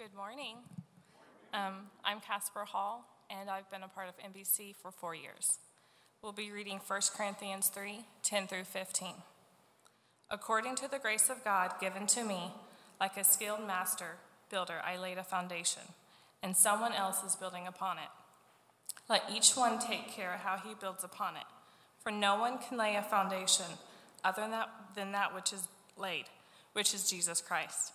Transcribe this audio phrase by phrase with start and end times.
[0.00, 0.58] Good morning.
[1.52, 5.58] Um, I'm Casper Hall, and I've been a part of MBC for four years.
[6.22, 9.08] We'll be reading 1 Corinthians 3 10 through 15.
[10.30, 12.52] According to the grace of God given to me,
[13.00, 15.82] like a skilled master builder, I laid a foundation,
[16.44, 18.10] and someone else is building upon it.
[19.08, 21.46] Let each one take care how he builds upon it,
[22.04, 23.66] for no one can lay a foundation
[24.22, 26.26] other than that, than that which is laid,
[26.72, 27.94] which is Jesus Christ.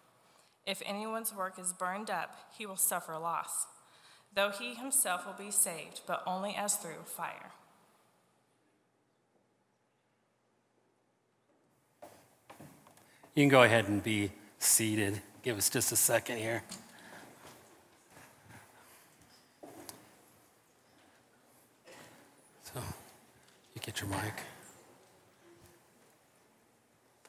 [0.65, 3.65] If anyone's work is burned up, he will suffer loss,
[4.33, 7.51] though he himself will be saved, but only as through fire.
[13.33, 15.21] You can go ahead and be seated.
[15.41, 16.63] Give us just a second here.
[22.63, 22.79] So,
[23.73, 24.33] you get your mic.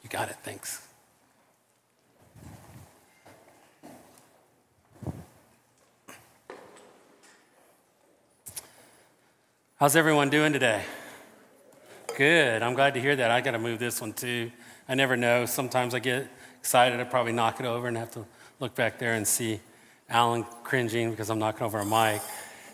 [0.03, 0.92] You got it, thanks.
[9.83, 10.85] How's everyone doing today?
[12.17, 12.63] Good.
[12.63, 13.33] I'm glad to hear that.
[13.33, 14.53] I got to move this one too.
[14.89, 15.45] I never know.
[15.45, 16.29] Sometimes I get
[16.61, 17.01] excited.
[17.01, 18.25] I probably knock it over and have to
[18.61, 19.59] look back there and see
[20.09, 22.23] Alan cringing because I'm knocking over a mic.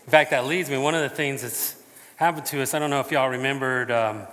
[0.05, 0.77] In fact, that leads me.
[0.77, 1.81] One of the things that's
[2.15, 4.29] happened to us, I don't know if y'all remembered, um, a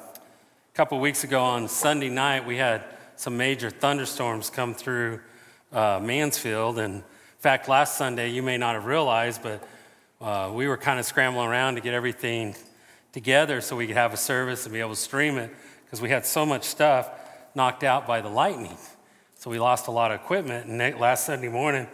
[0.75, 2.85] couple weeks ago on Sunday night, we had
[3.17, 5.21] some major thunderstorms come through
[5.73, 6.79] uh, Mansfield.
[6.79, 7.05] And in
[7.39, 9.67] fact, last Sunday, you may not have realized, but
[10.21, 12.55] uh, we were kind of scrambling around to get everything
[13.17, 15.51] together so we could have a service and be able to stream it
[15.87, 17.09] because we had so much stuff
[17.55, 18.77] knocked out by the lightning.
[19.37, 20.67] So we lost a lot of equipment.
[20.67, 21.87] And last Sunday morning,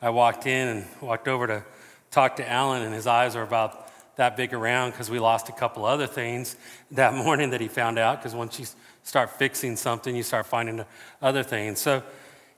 [0.00, 1.64] I walked in and walked over to
[2.12, 5.52] talk to Alan, and his eyes were about that big around because we lost a
[5.52, 6.54] couple other things
[6.92, 8.20] that morning that he found out.
[8.20, 8.66] Because once you
[9.02, 10.84] start fixing something, you start finding
[11.20, 11.80] other things.
[11.80, 12.04] So,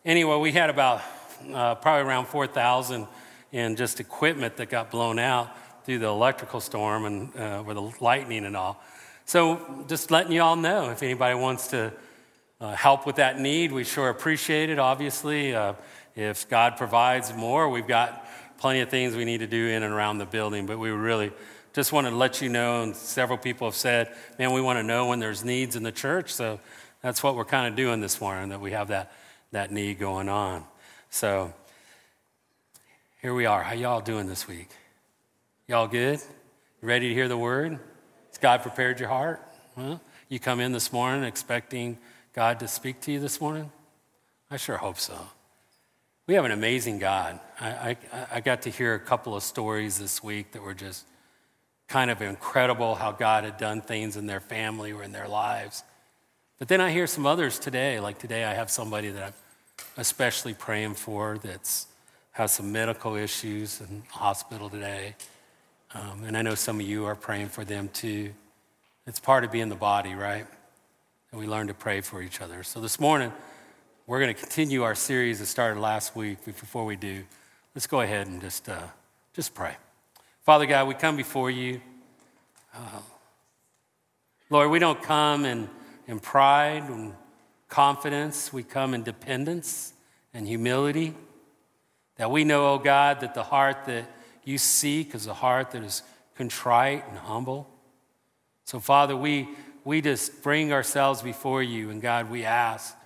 [0.04, 1.00] anyway, we had about
[1.54, 3.06] uh, probably around 4,000
[3.52, 7.92] in just equipment that got blown out through the electrical storm and uh, with the
[8.04, 8.82] lightning and all.
[9.24, 11.92] So, just letting you all know if anybody wants to
[12.60, 13.72] uh, help with that need.
[13.72, 15.54] We sure appreciate it, obviously.
[15.54, 15.74] Uh,
[16.14, 18.26] if God provides more, we've got
[18.58, 21.32] plenty of things we need to do in and around the building, but we really
[21.72, 24.82] just want to let you know, and several people have said, man, we want to
[24.82, 26.32] know when there's needs in the church.
[26.32, 26.60] So
[27.00, 29.12] that's what we're kind of doing this morning, that we have that,
[29.52, 30.64] that need going on.
[31.08, 31.54] So
[33.22, 33.62] here we are.
[33.62, 34.68] How y'all doing this week?
[35.70, 36.20] Y'all good?
[36.82, 37.78] ready to hear the word?
[38.30, 39.40] Has God prepared your heart?
[39.76, 41.96] Well, you come in this morning expecting
[42.32, 43.70] God to speak to you this morning?
[44.50, 45.16] I sure hope so.
[46.26, 47.38] We have an amazing God.
[47.60, 47.96] I, I,
[48.32, 51.06] I, got to hear a couple of stories this week that were just
[51.86, 55.84] kind of incredible how God had done things in their family or in their lives.
[56.58, 58.00] But then I hear some others today.
[58.00, 59.34] Like today, I have somebody that I'm
[59.98, 61.86] especially praying for that's
[62.32, 65.14] has some medical issues in hospital today.
[65.92, 68.32] Um, and I know some of you are praying for them too.
[69.06, 70.46] It's part of being the body, right?
[71.32, 72.62] and we learn to pray for each other.
[72.62, 73.32] So this morning,
[74.06, 76.44] we're going to continue our series that started last week.
[76.44, 77.22] Before we do,
[77.74, 78.80] let's go ahead and just, uh,
[79.32, 79.76] just pray.
[80.42, 81.80] Father God, we come before you.
[82.74, 83.00] Uh,
[84.48, 85.68] Lord, we don't come in,
[86.08, 87.14] in pride and
[87.68, 88.52] confidence.
[88.52, 89.92] We come in dependence
[90.34, 91.14] and humility.
[92.16, 94.04] That we know, oh God, that the heart that
[94.50, 96.02] you seek is a heart that is
[96.36, 97.68] contrite and humble.
[98.64, 99.48] So, Father, we
[99.84, 102.96] we just bring ourselves before you, and God, we ask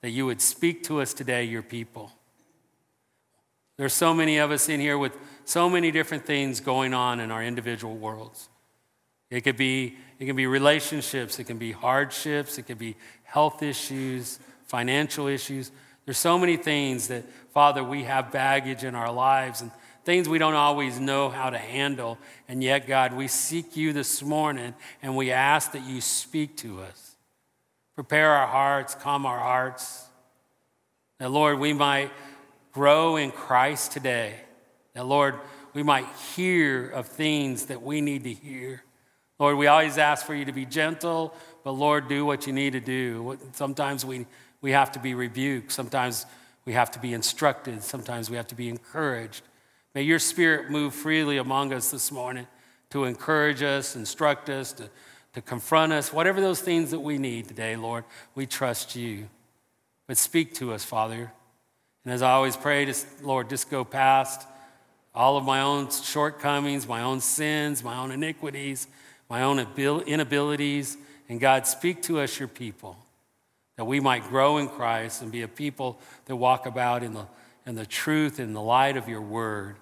[0.00, 2.10] that you would speak to us today, your people.
[3.76, 7.30] There's so many of us in here with so many different things going on in
[7.30, 8.48] our individual worlds.
[9.30, 13.62] It could be, it can be relationships, it can be hardships, it could be health
[13.62, 15.70] issues, financial issues.
[16.04, 19.70] There's so many things that, Father, we have baggage in our lives, and
[20.04, 22.18] things we don't always know how to handle.
[22.48, 26.80] And yet, God, we seek you this morning and we ask that you speak to
[26.80, 27.16] us.
[27.94, 30.06] Prepare our hearts, calm our hearts.
[31.18, 32.10] That, Lord, we might
[32.72, 34.34] grow in Christ today.
[34.94, 35.36] That, Lord,
[35.74, 38.82] we might hear of things that we need to hear.
[39.38, 41.34] Lord, we always ask for you to be gentle,
[41.64, 43.38] but Lord, do what you need to do.
[43.52, 44.26] Sometimes we,
[44.60, 45.72] we have to be rebuked.
[45.72, 46.26] Sometimes
[46.64, 47.82] we have to be instructed.
[47.82, 49.42] Sometimes we have to be encouraged.
[49.94, 52.46] May your spirit move freely among us this morning
[52.90, 54.88] to encourage us, instruct us, to,
[55.34, 58.04] to confront us, whatever those things that we need today, Lord,
[58.34, 59.28] we trust you.
[60.06, 61.32] But speak to us, Father.
[62.04, 64.46] And as I always pray, just, Lord, just go past
[65.14, 68.88] all of my own shortcomings, my own sins, my own iniquities,
[69.28, 70.96] my own inabilities.
[71.28, 72.96] And God, speak to us, your people,
[73.76, 77.26] that we might grow in Christ and be a people that walk about in the,
[77.66, 79.76] in the truth and the light of your word.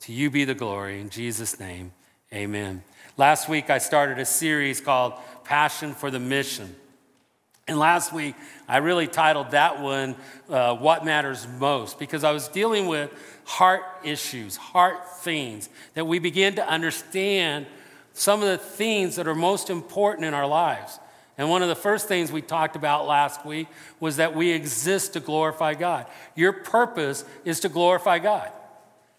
[0.00, 1.00] To you be the glory.
[1.00, 1.92] In Jesus' name,
[2.32, 2.82] amen.
[3.16, 5.14] Last week, I started a series called
[5.44, 6.74] Passion for the Mission.
[7.66, 8.34] And last week,
[8.66, 10.16] I really titled that one,
[10.48, 13.10] uh, What Matters Most, because I was dealing with
[13.44, 17.66] heart issues, heart things, that we begin to understand
[18.14, 20.98] some of the things that are most important in our lives.
[21.36, 23.68] And one of the first things we talked about last week
[24.00, 26.06] was that we exist to glorify God.
[26.34, 28.50] Your purpose is to glorify God.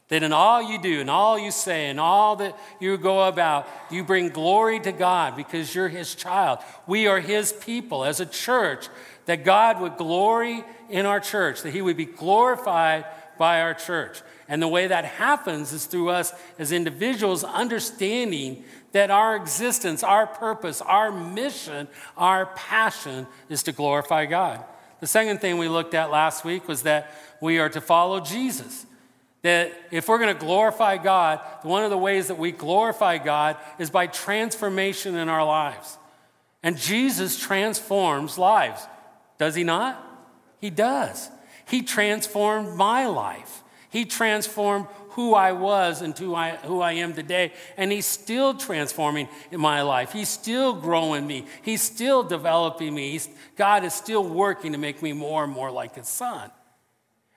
[0.10, 3.68] That in all you do, and all you say, and all that you go about,
[3.92, 6.60] you bring glory to God because you're His child.
[6.88, 8.88] We are His people as a church,
[9.28, 13.06] that God would glory in our church, that He would be glorified
[13.38, 14.22] by our church.
[14.48, 18.64] And the way that happens is through us as individuals understanding
[18.94, 24.64] that our existence, our purpose, our mission, our passion is to glorify God.
[25.02, 28.88] The second thing we looked at last week was that we are to follow Jesus.
[29.42, 33.58] That if we're going to glorify God, one of the ways that we glorify God
[33.78, 35.98] is by transformation in our lives.
[36.62, 38.86] And Jesus transforms lives.
[39.38, 40.06] Does he not?
[40.60, 41.30] He does.
[41.66, 43.64] He transformed my life.
[43.90, 47.54] He transformed who I was and who I, who I am today.
[47.78, 50.12] And He's still transforming in my life.
[50.12, 51.46] He's still growing me.
[51.62, 53.12] He's still developing me.
[53.12, 56.52] He's, God is still working to make me more and more like His Son.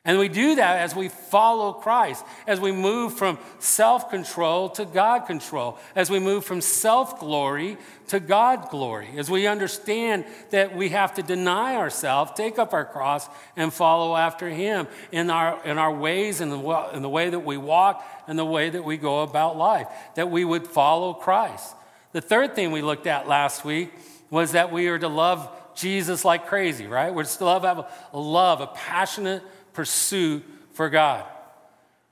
[0.05, 4.85] And we do that as we follow Christ, as we move from self control to
[4.85, 7.77] God control, as we move from self glory
[8.09, 12.85] to God glory, as we understand that we have to deny ourselves, take up our
[12.85, 17.31] cross, and follow after Him in our, in our ways, in the, in the way
[17.31, 21.15] that we walk, and the way that we go about life, that we would follow
[21.15, 21.77] Christ.
[22.11, 23.93] The third thing we looked at last week
[24.31, 27.15] was that we are to love Jesus like crazy, right?
[27.15, 31.25] We're to love, have a love, a passionate pursuit for God.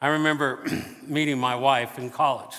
[0.00, 0.64] I remember
[1.06, 2.54] meeting my wife in college.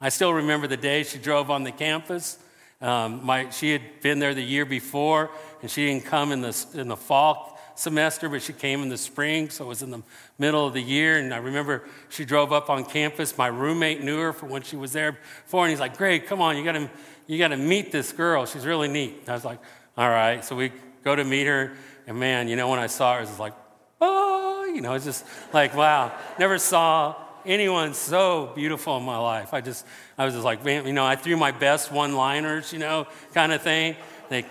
[0.00, 2.38] I still remember the day she drove on the campus.
[2.80, 5.30] Um, my, she had been there the year before,
[5.62, 8.98] and she didn't come in the, in the fall semester, but she came in the
[8.98, 10.02] spring, so it was in the
[10.38, 11.18] middle of the year.
[11.18, 13.36] And I remember she drove up on campus.
[13.38, 15.12] My roommate knew her from when she was there
[15.44, 16.90] before, and he's like, Greg, come on, you gotta,
[17.26, 18.46] you gotta meet this girl.
[18.46, 19.22] She's really neat.
[19.26, 19.60] I was like,
[19.96, 20.44] all right.
[20.44, 21.74] So we go to meet her,
[22.06, 23.54] and man, you know, when I saw her, it was like,
[24.00, 24.33] oh,
[24.74, 27.14] you know, it's just like, wow, never saw
[27.46, 29.54] anyone so beautiful in my life.
[29.54, 29.86] I just,
[30.18, 33.06] I was just like, man, you know, I threw my best one liners, you know,
[33.32, 33.96] kind of thing.
[34.28, 34.44] They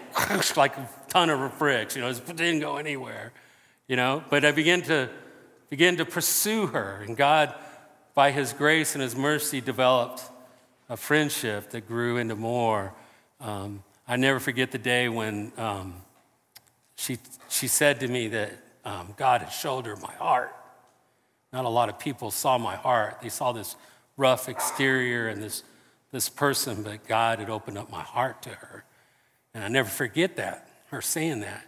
[0.55, 3.33] like a ton of bricks, you know, it didn't go anywhere,
[3.87, 4.23] you know.
[4.29, 5.09] But I began to,
[5.69, 7.53] begin to pursue her, and God,
[8.13, 10.21] by His grace and His mercy, developed
[10.87, 12.93] a friendship that grew into more.
[13.41, 15.95] Um, I never forget the day when um,
[16.95, 17.17] she,
[17.49, 18.51] she said to me that
[18.85, 20.55] um, God had showed her my heart.
[21.51, 23.19] Not a lot of people saw my heart.
[23.21, 23.75] They saw this
[24.17, 25.63] rough exterior and this,
[26.11, 28.83] this person, but God had opened up my heart to her.
[29.53, 31.65] And I never forget that, her saying that.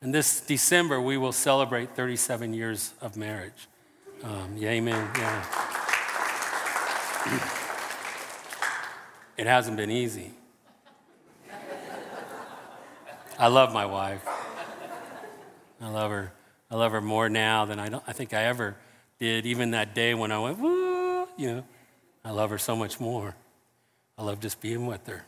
[0.00, 3.68] And this December, we will celebrate 37 years of marriage.
[4.24, 5.10] Um, yeah, amen.
[5.16, 5.44] Yeah.
[9.36, 10.30] It hasn't been easy.
[13.38, 14.24] I love my wife.
[15.80, 16.32] I love her.
[16.72, 18.74] I love her more now than I, don't, I think I ever
[19.18, 21.64] did, even that day when I went, woo, you know.
[22.24, 23.36] I love her so much more.
[24.16, 25.22] I love just being with her.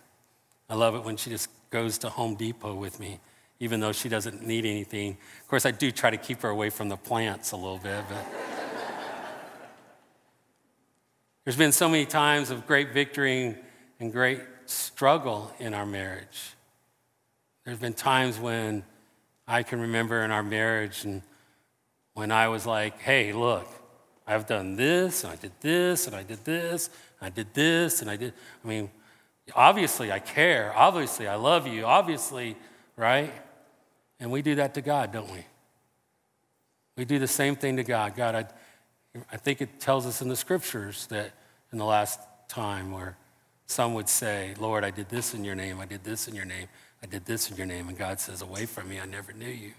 [0.71, 3.21] I love it when she just goes to Home Depot with me,
[3.61, 5.19] even though she doesn't need anything.
[5.43, 8.03] Of course, I do try to keep her away from the plants a little bit,
[8.09, 8.27] but.
[11.45, 13.55] There's been so many times of great victory
[14.01, 16.55] and great struggle in our marriage.
[17.67, 18.83] There's been times when
[19.47, 21.21] I can remember in our marriage and
[22.15, 23.69] when I was like, hey, look,
[24.27, 26.89] I've done this, and I did this, and I did this,
[27.21, 28.33] and I did this, and I did.
[28.65, 28.91] I mean,
[29.55, 30.73] obviously I care.
[30.75, 31.85] Obviously I love you.
[31.85, 32.57] Obviously,
[32.97, 33.33] right?
[34.21, 35.45] And we do that to God, don't we?
[36.97, 38.15] We do the same thing to God.
[38.15, 38.47] God, I,
[39.33, 41.33] I think it tells us in the scriptures that
[41.73, 43.17] in the last time where
[43.67, 46.45] some would say, Lord, I did this in your name, I did this in your
[46.45, 46.69] name,
[47.03, 47.89] I did this in your name.
[47.89, 49.73] And God says, Away from me, I never knew you.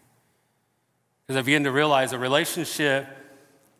[1.26, 3.08] Because I begin to realize a relationship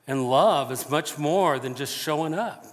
[0.08, 2.66] And love is much more than just showing up.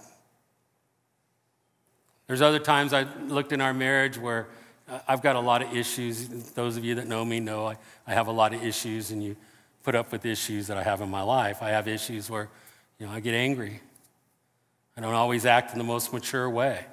[2.27, 4.47] There's other times I looked in our marriage where
[4.89, 6.27] uh, I've got a lot of issues.
[6.51, 7.77] Those of you that know me know I,
[8.07, 9.35] I have a lot of issues, and you
[9.83, 11.61] put up with issues that I have in my life.
[11.61, 12.49] I have issues where,
[12.99, 13.81] you know, I get angry.
[14.95, 16.85] I don't always act in the most mature way.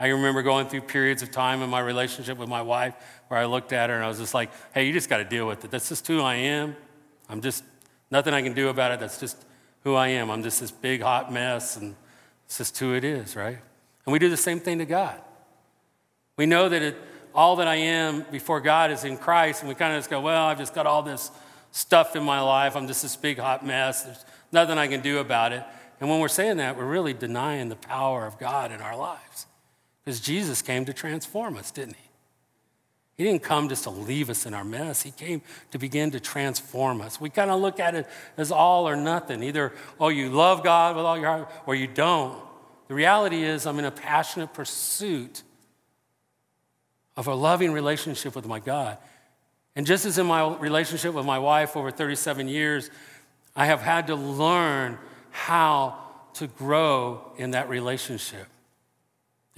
[0.00, 2.94] I remember going through periods of time in my relationship with my wife
[3.28, 5.24] where I looked at her and I was just like, hey, you just got to
[5.24, 5.70] deal with it.
[5.70, 6.74] That's just who I am.
[7.30, 7.64] I'm just,
[8.10, 9.00] nothing I can do about it.
[9.00, 9.44] That's just
[9.84, 10.30] who I am.
[10.30, 11.94] I'm just this big hot mess, and
[12.44, 13.58] it's just who it is, right?
[14.04, 15.20] And we do the same thing to God.
[16.36, 16.96] We know that it,
[17.34, 20.20] all that I am before God is in Christ, and we kind of just go,
[20.20, 21.30] well, I've just got all this
[21.72, 22.76] stuff in my life.
[22.76, 24.02] I'm just this big hot mess.
[24.02, 25.62] There's nothing I can do about it.
[26.00, 29.46] And when we're saying that, we're really denying the power of God in our lives.
[30.04, 32.09] Because Jesus came to transform us, didn't he?
[33.20, 35.02] He didn't come just to leave us in our mess.
[35.02, 37.20] He came to begin to transform us.
[37.20, 38.06] We kind of look at it
[38.38, 39.42] as all or nothing.
[39.42, 42.42] Either, oh, you love God with all your heart, or you don't.
[42.88, 45.42] The reality is, I'm in a passionate pursuit
[47.14, 48.96] of a loving relationship with my God.
[49.76, 52.88] And just as in my relationship with my wife over 37 years,
[53.54, 54.96] I have had to learn
[55.30, 55.98] how
[56.36, 58.46] to grow in that relationship.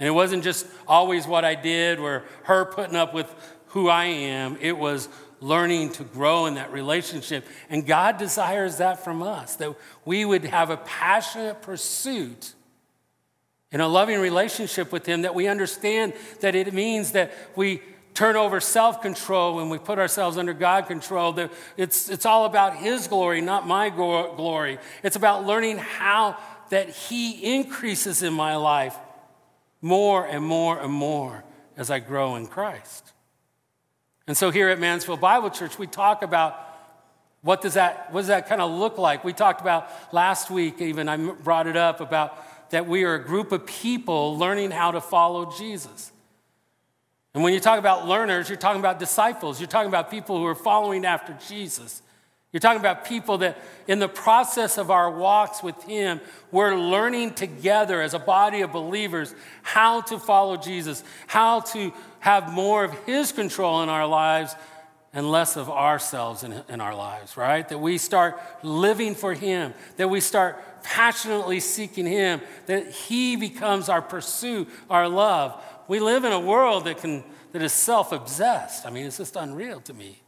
[0.03, 3.33] And it wasn't just always what I did or her putting up with
[3.67, 5.07] who I am, it was
[5.39, 7.47] learning to grow in that relationship.
[7.69, 12.51] And God desires that from us, that we would have a passionate pursuit
[13.71, 17.81] in a loving relationship with Him, that we understand that it means that we
[18.13, 21.31] turn over self control when we put ourselves under God control.
[21.31, 24.79] That it's, it's all about His glory, not my glory.
[25.01, 26.35] It's about learning how
[26.71, 28.97] that He increases in my life
[29.83, 31.43] more and more and more
[31.77, 33.11] as I grow in Christ.
[34.25, 36.57] And so here at Mansfield Bible Church, we talk about
[37.41, 39.25] what does that, what does that kind of look like?
[39.25, 43.23] We talked about last week, even I brought it up about that we are a
[43.23, 46.13] group of people learning how to follow Jesus.
[47.33, 49.59] And when you talk about learners, you're talking about disciples.
[49.59, 52.01] You're talking about people who are following after Jesus.
[52.53, 53.57] You're talking about people that,
[53.87, 58.71] in the process of our walks with Him, we're learning together as a body of
[58.71, 59.33] believers
[59.63, 64.55] how to follow Jesus, how to have more of His control in our lives
[65.13, 67.67] and less of ourselves in, in our lives, right?
[67.69, 73.89] That we start living for Him, that we start passionately seeking Him, that He becomes
[73.89, 75.59] our pursuit, our love.
[75.87, 78.85] We live in a world that, can, that is self obsessed.
[78.85, 80.22] I mean, it's just unreal to me.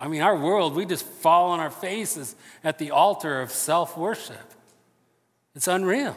[0.00, 3.96] I mean, our world, we just fall on our faces at the altar of self
[3.96, 4.54] worship.
[5.54, 6.16] It's unreal.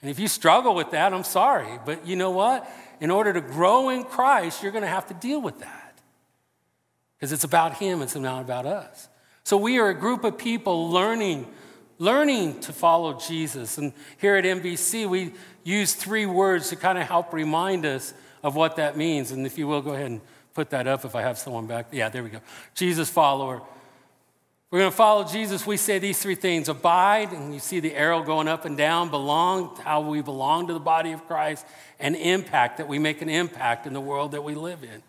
[0.00, 1.78] And if you struggle with that, I'm sorry.
[1.84, 2.68] But you know what?
[3.00, 6.00] In order to grow in Christ, you're going to have to deal with that.
[7.16, 9.08] Because it's about Him, it's not about us.
[9.44, 11.46] So we are a group of people learning
[12.02, 13.78] learning to follow Jesus.
[13.78, 18.56] And here at MBC, we use three words to kind of help remind us of
[18.56, 19.30] what that means.
[19.30, 20.20] And if you will, go ahead and
[20.54, 21.86] put that up if I have someone back.
[21.92, 22.40] Yeah, there we go.
[22.74, 23.62] Jesus follower.
[24.70, 25.66] We're going to follow Jesus.
[25.66, 29.10] We say these three things abide, and you see the arrow going up and down,
[29.10, 31.66] belong, how we belong to the body of Christ,
[32.00, 35.02] and impact, that we make an impact in the world that we live in.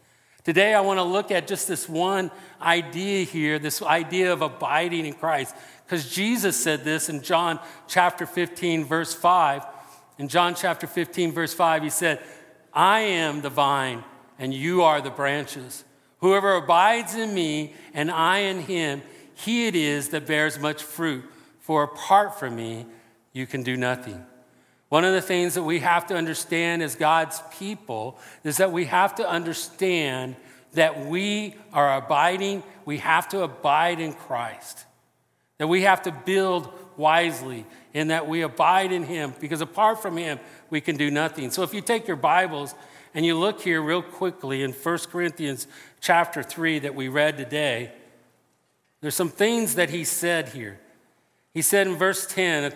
[0.43, 2.29] Today, I want to look at just this one
[2.61, 5.55] idea here, this idea of abiding in Christ.
[5.85, 7.57] Because Jesus said this in John
[7.87, 9.63] chapter 15, verse 5.
[10.17, 12.19] In John chapter 15, verse 5, he said,
[12.73, 14.03] I am the vine,
[14.43, 15.85] and you are the branches.
[16.17, 19.01] Whoever abides in me, and I in him,
[19.35, 21.23] he it is that bears much fruit.
[21.61, 22.85] For apart from me,
[23.31, 24.21] you can do nothing.
[24.89, 28.83] One of the things that we have to understand as God's people is that we
[28.83, 30.35] have to understand
[30.73, 34.83] that we are abiding, we have to abide in Christ.
[35.57, 40.17] That we have to build wisely in that we abide in Him because apart from
[40.17, 40.37] Him,
[40.69, 41.49] we can do nothing.
[41.49, 42.75] So if you take your Bibles
[43.13, 45.67] and you look here real quickly in 1 Corinthians
[46.01, 47.91] chapter 3 that we read today,
[49.01, 50.79] there's some things that he said here.
[51.53, 52.73] He said in verse 10,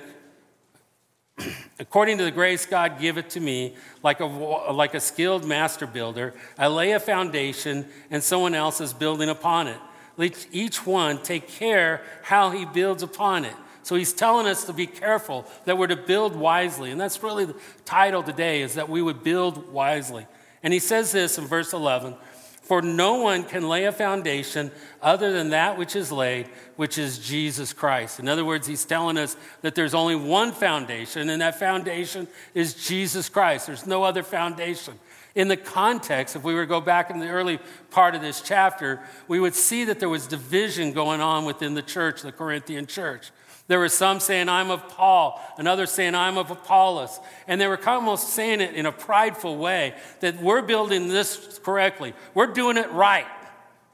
[1.79, 6.33] According to the grace God giveth to me, like a, like a skilled master builder,
[6.57, 9.79] I lay a foundation and someone else is building upon it.
[10.17, 13.53] Let each one take care how he builds upon it.
[13.87, 16.91] So he's telling us to be careful, that we're to build wisely.
[16.91, 20.27] And that's really the title today, is that we would build wisely.
[20.61, 22.17] And he says this in verse 11
[22.63, 27.17] For no one can lay a foundation other than that which is laid, which is
[27.17, 28.19] Jesus Christ.
[28.19, 32.73] In other words, he's telling us that there's only one foundation, and that foundation is
[32.73, 33.67] Jesus Christ.
[33.67, 34.95] There's no other foundation.
[35.33, 37.57] In the context, if we were to go back in the early
[37.89, 41.81] part of this chapter, we would see that there was division going on within the
[41.81, 43.31] church, the Corinthian church.
[43.67, 47.19] There were some saying, I'm of Paul, and others saying, I'm of Apollos.
[47.47, 51.09] And they were kind of almost saying it in a prideful way that we're building
[51.09, 52.13] this correctly.
[52.33, 53.27] We're doing it right.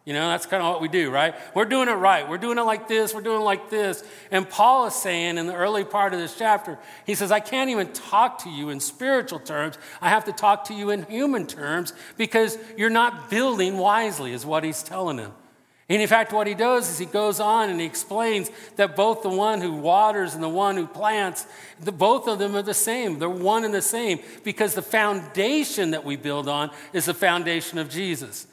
[0.05, 1.33] You know, that's kind of what we do, right?
[1.55, 2.27] We're doing it right.
[2.27, 3.13] We're doing it like this.
[3.15, 4.03] We're doing it like this.
[4.31, 7.69] And Paul is saying in the early part of this chapter, he says, I can't
[7.69, 9.77] even talk to you in spiritual terms.
[10.01, 14.45] I have to talk to you in human terms because you're not building wisely, is
[14.45, 15.31] what he's telling them.
[15.89, 19.21] And in fact, what he does is he goes on and he explains that both
[19.21, 21.45] the one who waters and the one who plants,
[21.81, 23.19] the, both of them are the same.
[23.19, 27.77] They're one and the same because the foundation that we build on is the foundation
[27.79, 28.47] of Jesus.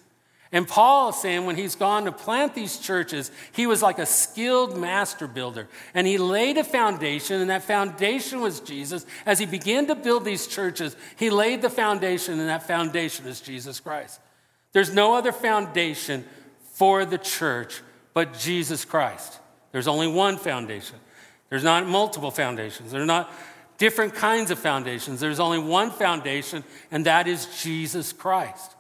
[0.53, 4.07] And Paul is saying when he's gone to plant these churches, he was like a
[4.07, 5.69] skilled master builder.
[5.95, 9.07] And he laid a foundation, and that foundation was Jesus.
[9.25, 13.41] As he began to build these churches, he laid the foundation, and that foundation is
[13.41, 14.19] Jesus Christ.
[14.73, 16.25] There's no other foundation
[16.81, 17.83] for the church
[18.15, 19.39] but Jesus Christ.
[19.71, 20.97] There's only one foundation.
[21.51, 22.91] There's not multiple foundations.
[22.91, 23.31] There's not
[23.77, 25.21] different kinds of foundations.
[25.21, 28.75] There's only one foundation, and that is Jesus Christ.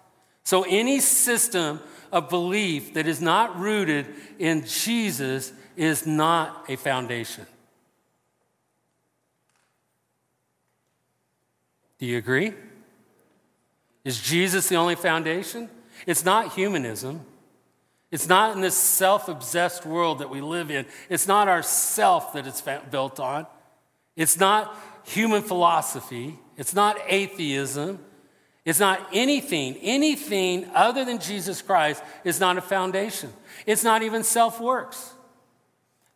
[0.45, 1.79] So any system
[2.11, 4.07] of belief that is not rooted
[4.39, 7.45] in Jesus is not a foundation.
[11.99, 12.55] Do you agree?
[14.07, 15.69] Is Jesus the only foundation?
[16.07, 17.27] It's not humanism.
[18.11, 20.87] It's not in this self obsessed world that we live in.
[21.09, 23.47] It's not our self that it's built on.
[24.17, 26.39] It's not human philosophy.
[26.57, 28.01] It's not atheism.
[28.65, 33.33] It's not anything, anything other than Jesus Christ is not a foundation.
[33.67, 35.15] It's not even self works.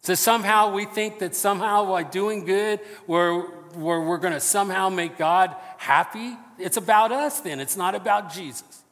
[0.02, 4.90] So somehow we think that somehow by doing good, we're, we're, we're going to somehow
[4.90, 6.36] make God happy.
[6.58, 8.83] It's about us then, it's not about Jesus.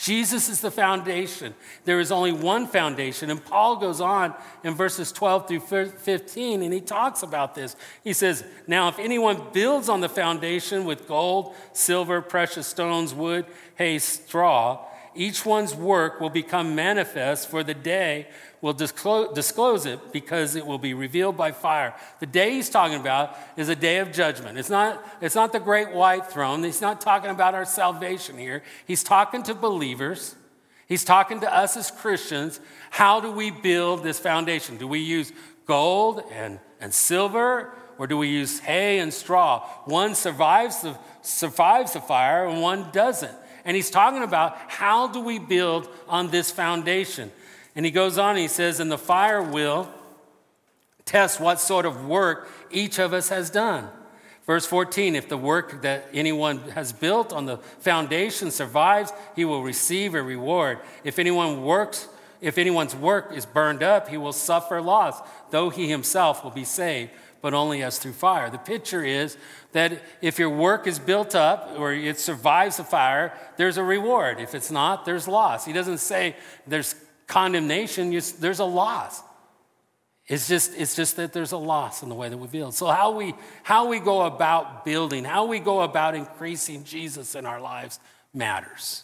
[0.00, 1.54] Jesus is the foundation.
[1.84, 3.28] There is only one foundation.
[3.28, 7.76] And Paul goes on in verses 12 through 15, and he talks about this.
[8.02, 13.44] He says, Now, if anyone builds on the foundation with gold, silver, precious stones, wood,
[13.74, 18.28] hay, straw, each one's work will become manifest, for the day
[18.60, 21.94] will disclose, disclose it because it will be revealed by fire.
[22.20, 24.58] The day he's talking about is a day of judgment.
[24.58, 26.62] It's not, it's not the great white throne.
[26.62, 28.62] He's not talking about our salvation here.
[28.86, 30.34] He's talking to believers.
[30.86, 32.60] He's talking to us as Christians.
[32.90, 34.76] How do we build this foundation?
[34.76, 35.32] Do we use
[35.66, 39.60] gold and, and silver, or do we use hay and straw?
[39.84, 43.34] One survives the, survives the fire, and one doesn't.
[43.64, 47.30] And he's talking about how do we build on this foundation?
[47.74, 49.88] And he goes on, he says, and the fire will
[51.04, 53.88] test what sort of work each of us has done.
[54.46, 59.62] Verse 14 if the work that anyone has built on the foundation survives, he will
[59.62, 60.78] receive a reward.
[61.04, 62.08] If anyone works,
[62.40, 65.20] if anyone's work is burned up, he will suffer loss,
[65.50, 68.50] though he himself will be saved, but only as through fire.
[68.50, 69.36] The picture is
[69.72, 74.40] that if your work is built up or it survives the fire, there's a reward.
[74.40, 75.64] If it's not, there's loss.
[75.64, 76.94] He doesn't say there's
[77.26, 79.22] condemnation, there's a loss.
[80.26, 82.74] It's just, it's just that there's a loss in the way that we build.
[82.74, 87.46] So, how we, how we go about building, how we go about increasing Jesus in
[87.46, 87.98] our lives
[88.32, 89.02] matters.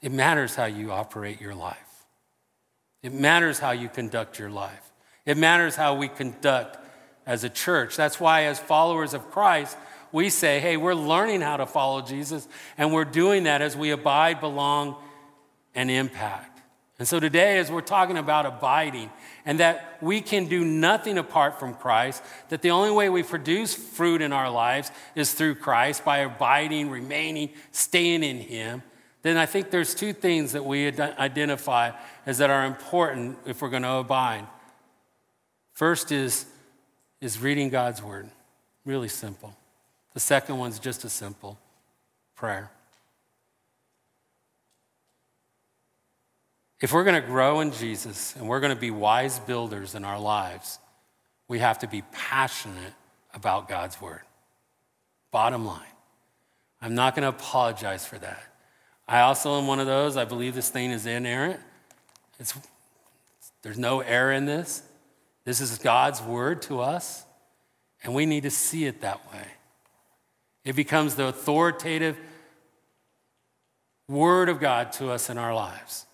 [0.00, 1.87] It matters how you operate your life,
[3.02, 4.92] it matters how you conduct your life,
[5.24, 6.78] it matters how we conduct
[7.26, 7.96] as a church.
[7.96, 9.76] That's why, as followers of Christ,
[10.10, 13.90] we say, hey, we're learning how to follow Jesus, and we're doing that as we
[13.90, 14.96] abide, belong,
[15.74, 16.60] and impact.
[16.98, 19.10] And so today, as we're talking about abiding,
[19.44, 23.74] and that we can do nothing apart from Christ, that the only way we produce
[23.74, 28.82] fruit in our lives is through Christ by abiding, remaining, staying in Him,
[29.22, 31.92] then I think there's two things that we identify
[32.24, 34.46] as that are important if we're going to abide.
[35.72, 36.46] First is,
[37.20, 38.28] is reading God's Word,
[38.84, 39.56] really simple.
[40.14, 41.58] The second one's just a simple
[42.36, 42.70] prayer.
[46.80, 50.04] If we're going to grow in Jesus and we're going to be wise builders in
[50.04, 50.78] our lives,
[51.48, 52.94] we have to be passionate
[53.34, 54.22] about God's word.
[55.32, 55.82] Bottom line.
[56.80, 58.42] I'm not going to apologize for that.
[59.08, 61.60] I also am one of those, I believe this thing is inerrant.
[62.38, 62.54] It's,
[63.62, 64.82] there's no error in this.
[65.44, 67.24] This is God's word to us,
[68.04, 69.46] and we need to see it that way.
[70.64, 72.18] It becomes the authoritative
[74.08, 76.04] word of God to us in our lives.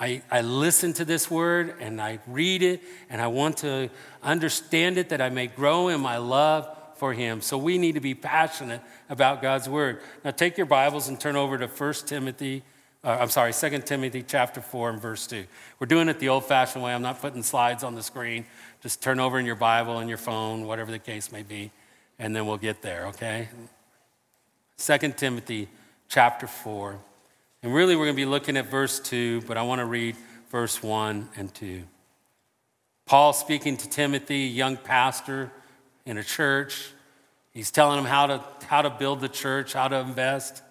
[0.00, 3.88] I, I listen to this word and I read it and I want to
[4.20, 6.68] understand it that I may grow in my love
[7.02, 7.40] for him.
[7.40, 9.98] So we need to be passionate about God's word.
[10.24, 12.62] Now take your Bibles and turn over to 1 Timothy,
[13.02, 15.44] uh, I'm sorry, 2 Timothy chapter 4 and verse 2.
[15.80, 16.94] We're doing it the old fashioned way.
[16.94, 18.46] I'm not putting slides on the screen.
[18.84, 21.72] Just turn over in your Bible and your phone, whatever the case may be,
[22.20, 23.48] and then we'll get there, okay?
[24.78, 25.66] 2 Timothy
[26.08, 27.00] chapter 4.
[27.64, 30.14] And really, we're going to be looking at verse 2, but I want to read
[30.52, 31.82] verse 1 and 2.
[33.06, 35.50] Paul speaking to Timothy, young pastor
[36.06, 36.90] in a church.
[37.52, 40.62] He's telling them how to, how to build the church, how to invest.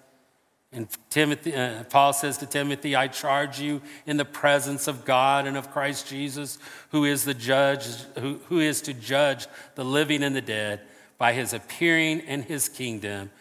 [0.73, 5.45] And Timothy, uh, Paul says to Timothy, I charge you in the presence of God
[5.45, 6.57] and of Christ Jesus,
[6.91, 7.85] who is the judge,
[8.17, 10.81] who, who is to judge the living and the dead
[11.17, 13.31] by his appearing in his kingdom.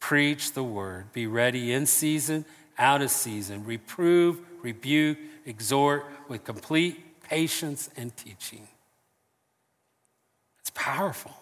[0.00, 1.12] Preach the word.
[1.12, 2.44] Be ready in season,
[2.78, 3.64] out of season.
[3.64, 8.66] Reprove, rebuke, exhort with complete patience and teaching.
[10.74, 11.36] Powerful.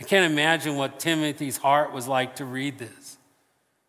[0.00, 3.16] I can't imagine what Timothy's heart was like to read this.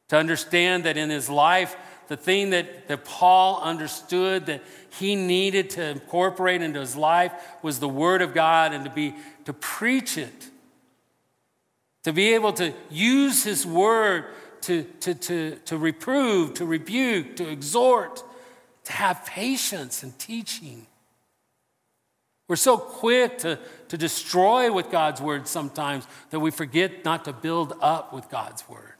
[0.10, 1.76] To understand that in his life,
[2.08, 4.63] the thing that, that Paul understood that
[4.98, 9.13] he needed to incorporate into his life was the Word of God and to be
[9.46, 10.50] to preach it.
[12.04, 14.26] To be able to use his word
[14.62, 18.24] to, to, to, to reprove, to rebuke, to exhort,
[18.86, 20.88] to have patience and teaching.
[22.48, 27.34] We're so quick to, to destroy with God's word sometimes that we forget not to
[27.34, 28.94] build up with God's word.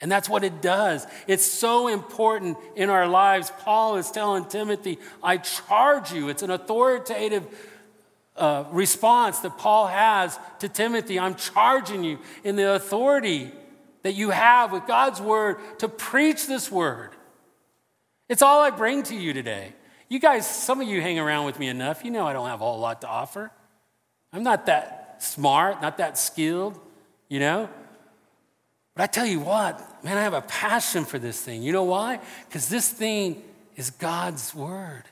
[0.00, 1.06] And that's what it does.
[1.26, 3.50] It's so important in our lives.
[3.60, 6.28] Paul is telling Timothy, I charge you.
[6.28, 7.46] It's an authoritative
[8.36, 11.18] uh, response that Paul has to Timothy.
[11.18, 13.50] I'm charging you in the authority
[14.02, 17.10] that you have with God's word to preach this word.
[18.28, 19.72] It's all I bring to you today.
[20.14, 22.04] You guys, some of you hang around with me enough.
[22.04, 23.50] You know I don't have a whole lot to offer.
[24.32, 26.78] I'm not that smart, not that skilled,
[27.28, 27.68] you know?
[28.94, 31.64] But I tell you what, man, I have a passion for this thing.
[31.64, 32.20] You know why?
[32.46, 33.42] Because this thing
[33.74, 35.02] is God's word.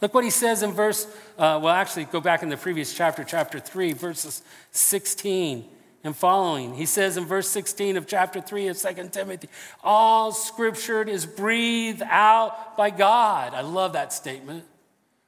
[0.00, 3.22] Look what he says in verse, uh, well, actually, go back in the previous chapter,
[3.22, 5.68] chapter 3, verses 16
[6.06, 6.74] and following.
[6.74, 9.48] He says in verse 16 of chapter 3 of 2 Timothy,
[9.82, 13.54] all scripture is breathed out by God.
[13.54, 14.64] I love that statement.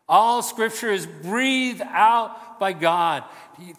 [0.08, 3.24] All scripture is breathed out by God.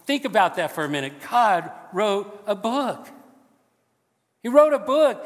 [0.05, 1.13] Think about that for a minute.
[1.29, 3.09] God wrote a book.
[4.43, 5.25] He wrote a book.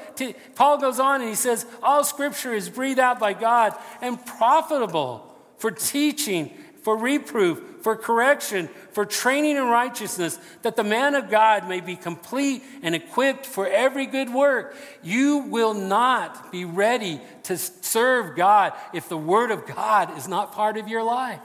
[0.56, 5.36] Paul goes on and he says, All scripture is breathed out by God and profitable
[5.58, 6.52] for teaching,
[6.84, 11.96] for reproof, for correction, for training in righteousness, that the man of God may be
[11.96, 14.76] complete and equipped for every good work.
[15.02, 20.52] You will not be ready to serve God if the Word of God is not
[20.52, 21.42] part of your life.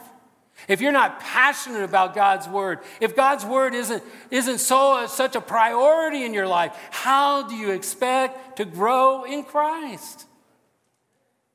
[0.67, 5.37] If you're not passionate about God's word, if God's word isn't, isn't so uh, such
[5.37, 10.27] a priority in your life, how do you expect to grow in Christ?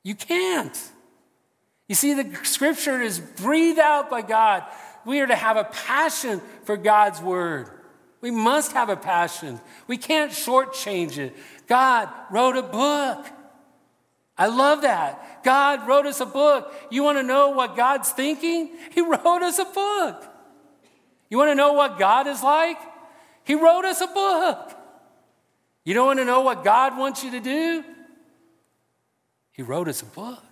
[0.02, 0.74] You can't.
[1.88, 4.64] You see, the scripture is breathed out by God.
[5.04, 7.68] We are to have a passion for God's word.
[8.20, 9.60] We must have a passion.
[9.86, 11.36] We can't shortchange it.
[11.66, 13.26] God wrote a book.
[14.36, 15.44] I love that.
[15.44, 16.74] God wrote us a book.
[16.90, 18.70] You want to know what God's thinking?
[18.92, 20.24] He wrote us a book.
[21.28, 22.78] You want to know what God is like?
[23.44, 24.72] He wrote us a book.
[25.84, 27.84] You don't want to know what God wants you to do?
[29.52, 30.42] He wrote us a book.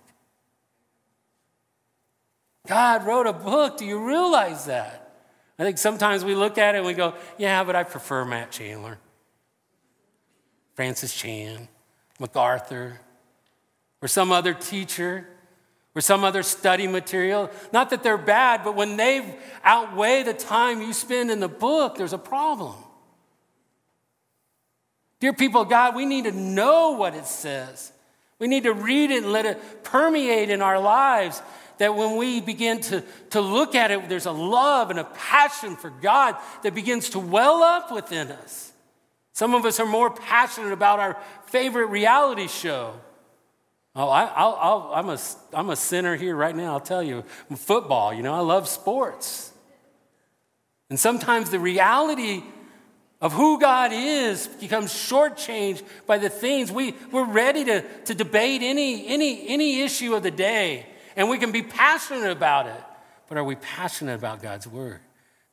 [2.67, 3.77] God wrote a book.
[3.77, 5.11] Do you realize that?
[5.59, 8.51] I think sometimes we look at it and we go, yeah, but I prefer Matt
[8.51, 8.97] Chandler,
[10.75, 11.67] Francis Chan,
[12.19, 12.99] MacArthur,
[14.01, 15.27] or some other teacher,
[15.95, 17.51] or some other study material.
[17.71, 21.95] Not that they're bad, but when they outweigh the time you spend in the book,
[21.95, 22.75] there's a problem.
[25.19, 27.91] Dear people God, we need to know what it says.
[28.39, 31.41] We need to read it and let it permeate in our lives
[31.77, 35.75] that when we begin to, to look at it, there's a love and a passion
[35.75, 38.71] for God that begins to well up within us.
[39.33, 42.93] Some of us are more passionate about our favorite reality show.
[43.95, 45.19] Oh, I, am a,
[45.53, 47.23] I'm a sinner here right now, I'll tell you.
[47.55, 49.51] Football, you know, I love sports.
[50.89, 52.43] And sometimes the reality
[53.21, 58.61] of who God is becomes shortchanged by the things we, we're ready to, to debate
[58.61, 62.83] any, any, any issue of the day and we can be passionate about it.
[63.27, 64.99] But are we passionate about God's word?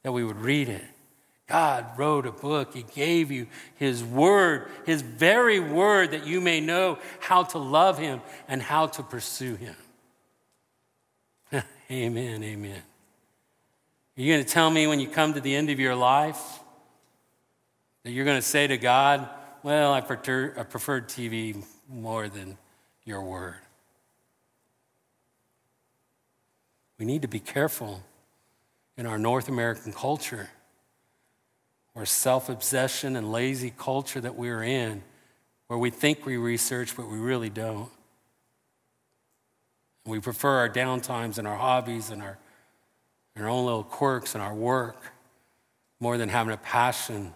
[0.03, 0.85] That we would read it.
[1.51, 2.75] God wrote a book.
[2.75, 7.99] He gave you His word, His very word, that you may know how to love
[7.99, 9.75] Him and how to pursue Him.
[11.91, 12.83] amen, amen.
[14.17, 16.61] Are you going to tell me when you come to the end of your life
[18.05, 19.29] that you're going to say to God,
[19.63, 22.59] Well, I prefer, I preferred TV more than
[23.05, 23.57] your word.
[27.01, 28.03] We need to be careful
[28.99, 30.51] in our North American culture
[31.95, 35.03] or self obsession and lazy culture that we're in,
[35.69, 37.89] where we think we research, but we really don't.
[40.05, 42.37] We prefer our downtimes and our hobbies and our,
[43.35, 45.03] and our own little quirks and our work
[46.01, 47.33] more than having a passion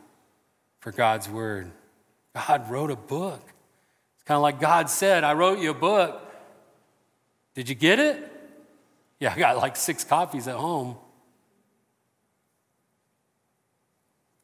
[0.81, 1.71] for God's word.
[2.35, 3.41] God wrote a book.
[4.17, 6.21] It's kind of like God said, I wrote you a book.
[7.55, 8.33] Did you get it?
[9.21, 10.97] Yeah, I got like six copies at home.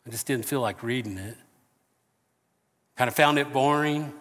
[0.06, 1.36] I just didn't feel like reading it.
[2.96, 4.12] Kind of found it boring.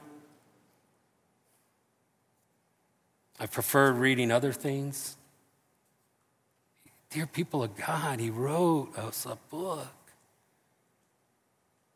[3.39, 5.15] I preferred reading other things.
[7.09, 9.87] Dear people of God, He wrote us a book.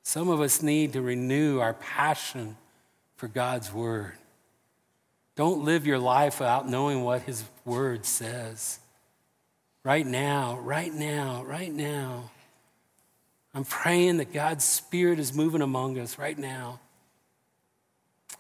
[0.04, 2.58] Some of us need to renew our passion
[3.16, 4.14] for God's Word.
[5.36, 8.80] Don't live your life without knowing what His Word says.
[9.84, 12.32] Right now, right now, right now.
[13.54, 16.80] I'm praying that God's Spirit is moving among us right now.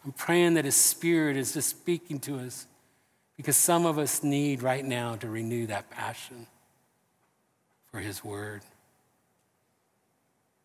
[0.05, 2.67] I'm praying that His Spirit is just speaking to us
[3.37, 6.47] because some of us need right now to renew that passion
[7.91, 8.61] for His Word.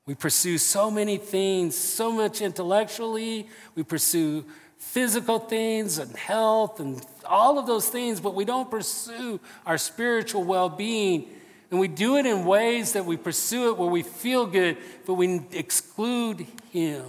[0.06, 3.46] We pursue so many things, so much intellectually.
[3.74, 4.46] We pursue
[4.78, 10.44] physical things and health and all of those things, but we don't pursue our spiritual
[10.44, 11.28] well being
[11.70, 15.14] and we do it in ways that we pursue it where we feel good, but
[15.14, 17.04] we exclude Him.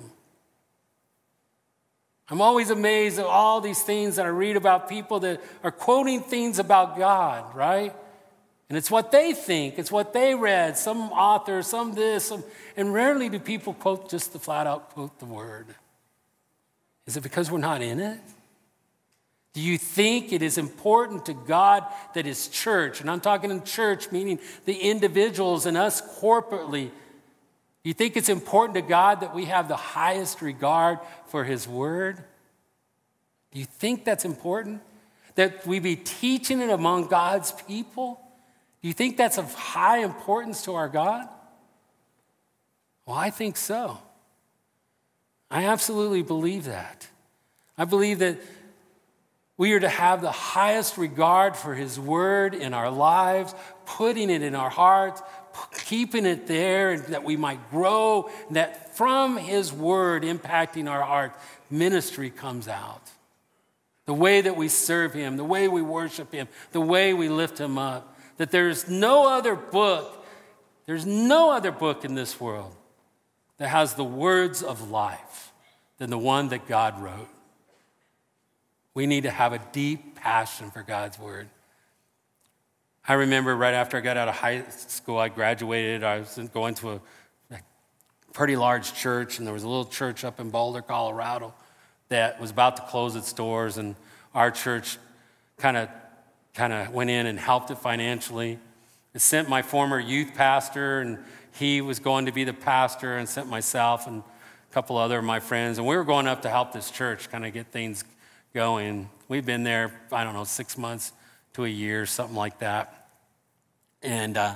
[2.30, 6.22] I'm always amazed at all these things that I read about people that are quoting
[6.22, 7.96] things about God, right?
[8.68, 12.44] And it's what they think, it's what they read, some author, some this, some,
[12.78, 15.68] and rarely do people quote just the flat out quote the word.
[17.10, 18.20] Is it because we're not in it?
[19.54, 23.64] Do you think it is important to God that His church, and I'm talking in
[23.64, 26.92] church, meaning the individuals and us corporately,
[27.84, 32.24] you think it's important to God that we have the highest regard for His Word?
[33.52, 34.80] Do you think that's important?
[35.34, 38.22] That we be teaching it among God's people?
[38.84, 41.28] Do you think that's of high importance to our God?
[43.08, 43.98] Well, I think so.
[45.52, 47.08] I absolutely believe that.
[47.78, 48.38] I believe that
[49.58, 53.54] we are to have the highest regard for His Word in our lives,
[53.86, 55.22] putting it in our hearts,
[55.86, 61.34] keeping it there, and that we might grow, that from His Word impacting our heart,
[61.70, 63.02] ministry comes out.
[64.06, 67.60] The way that we serve Him, the way we worship Him, the way we lift
[67.60, 68.18] Him up.
[68.38, 70.26] That there's no other book,
[70.86, 72.74] there's no other book in this world
[73.60, 75.52] that has the words of life
[76.00, 77.30] than the one that God wrote.
[78.96, 81.50] We need to have a deep passion for God's word.
[83.08, 86.04] I remember right after I got out of high school, I graduated.
[86.04, 87.02] I was going to a,
[88.34, 91.54] pretty large church, and there was a little church up in Boulder, Colorado,
[92.10, 93.96] that was about to close its doors, and
[94.34, 94.98] our church
[95.58, 95.90] kind of
[96.54, 98.60] kind of went in and helped it financially.
[99.14, 101.18] It sent my former youth pastor, and
[101.58, 104.24] he was going to be the pastor, and sent myself and
[104.70, 107.30] a couple other of my friends, and we were going up to help this church
[107.30, 108.04] kind of get things
[108.54, 109.10] going.
[109.28, 111.12] We've been there, I don't know, six months
[111.54, 113.10] to a year, something like that.
[114.02, 114.56] And uh,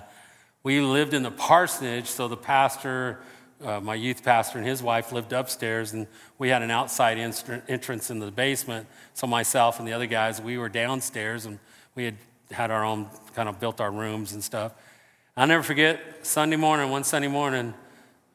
[0.63, 3.19] we lived in the parsonage, so the pastor,
[3.63, 7.17] uh, my youth pastor, and his wife lived upstairs, and we had an outside
[7.67, 8.87] entrance in the basement.
[9.13, 11.59] So myself and the other guys, we were downstairs, and
[11.95, 12.15] we had
[12.51, 14.73] had our own kind of built our rooms and stuff.
[15.35, 17.73] I'll never forget Sunday morning, one Sunday morning,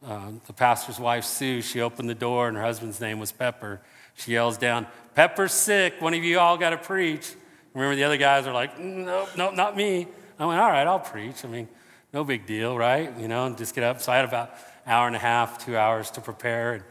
[0.04, 3.80] uh, the pastor's wife, Sue, she opened the door, and her husband's name was Pepper.
[4.16, 6.00] She yells down, Pepper's sick.
[6.00, 7.34] One of you all got to preach.
[7.72, 10.08] Remember, the other guys are like, Nope, nope, not me.
[10.40, 11.44] I went, All right, I'll preach.
[11.44, 11.68] I mean,
[12.12, 13.16] no big deal, right?
[13.16, 14.00] You know, and just get up.
[14.00, 14.52] So I had about
[14.84, 16.84] hour and a half, two hours to prepare, and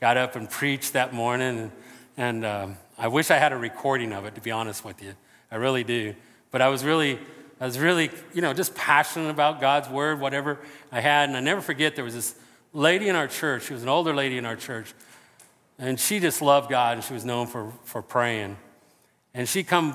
[0.00, 1.58] got up and preached that morning.
[1.58, 1.72] And,
[2.16, 5.12] and um, I wish I had a recording of it, to be honest with you.
[5.50, 6.14] I really do.
[6.50, 7.18] But I was really,
[7.60, 10.58] I was really, you know, just passionate about God's word, whatever
[10.90, 11.28] I had.
[11.28, 12.34] And I never forget there was this
[12.72, 13.66] lady in our church.
[13.66, 14.94] She was an older lady in our church.
[15.78, 18.56] And she just loved God and she was known for, for praying.
[19.34, 19.94] And she come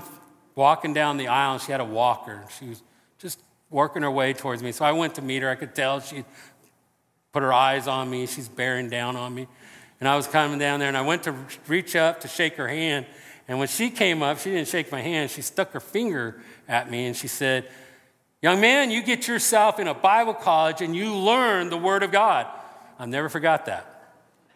[0.54, 2.44] walking down the aisle and she had a walker.
[2.60, 2.84] She was
[3.18, 3.40] just
[3.72, 4.72] working her way towards me.
[4.72, 5.50] So I went to meet her.
[5.50, 6.24] I could tell she
[7.32, 8.28] put her eyes on me.
[8.28, 9.48] She's bearing down on me.
[10.00, 11.36] And I was coming down there and I went to
[11.68, 13.08] reach up to shake her hand.
[13.48, 15.30] And when she came up, she didn't shake my hand.
[15.30, 17.70] She stuck her finger at me and she said,
[18.42, 22.12] Young man, you get yourself in a Bible college and you learn the Word of
[22.12, 22.48] God.
[23.00, 23.92] I never forgot that.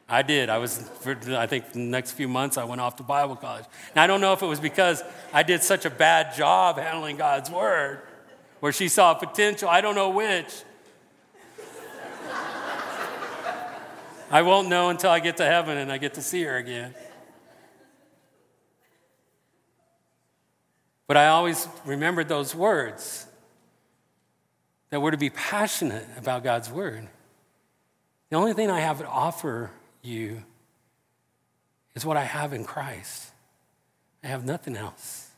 [0.07, 0.49] I did.
[0.49, 3.65] I was, for, I think the next few months I went off to Bible college.
[3.91, 7.17] And I don't know if it was because I did such a bad job handling
[7.17, 8.01] God's word,
[8.59, 9.69] where she saw potential.
[9.69, 10.63] I don't know which.
[14.31, 16.95] I won't know until I get to heaven and I get to see her again.
[21.09, 23.25] But I always remembered those words
[24.91, 27.07] that we're to be passionate about God's word.
[28.29, 29.71] The only thing I have to offer
[30.03, 30.43] you
[31.95, 33.31] is what I have in Christ.
[34.23, 35.31] I have nothing else.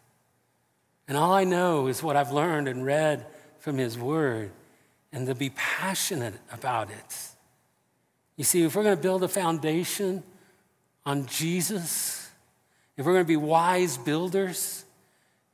[1.07, 3.25] And all I know is what I've learned and read
[3.60, 4.51] from His Word,
[5.13, 7.17] and to be passionate about it.
[8.36, 10.23] You see, if we're going to build a foundation
[11.05, 12.29] on Jesus,
[12.97, 14.84] if we're going to be wise builders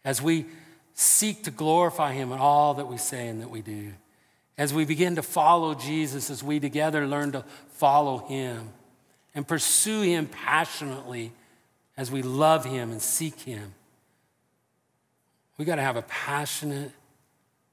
[0.08, 0.46] as we
[0.94, 3.92] seek to glorify Him in all that we say and that we do,
[4.58, 8.70] as we begin to follow Jesus, as we together learn to follow Him
[9.36, 11.34] and pursue Him passionately
[11.98, 13.74] as we love Him and seek Him,
[15.58, 16.94] we got to have a passionate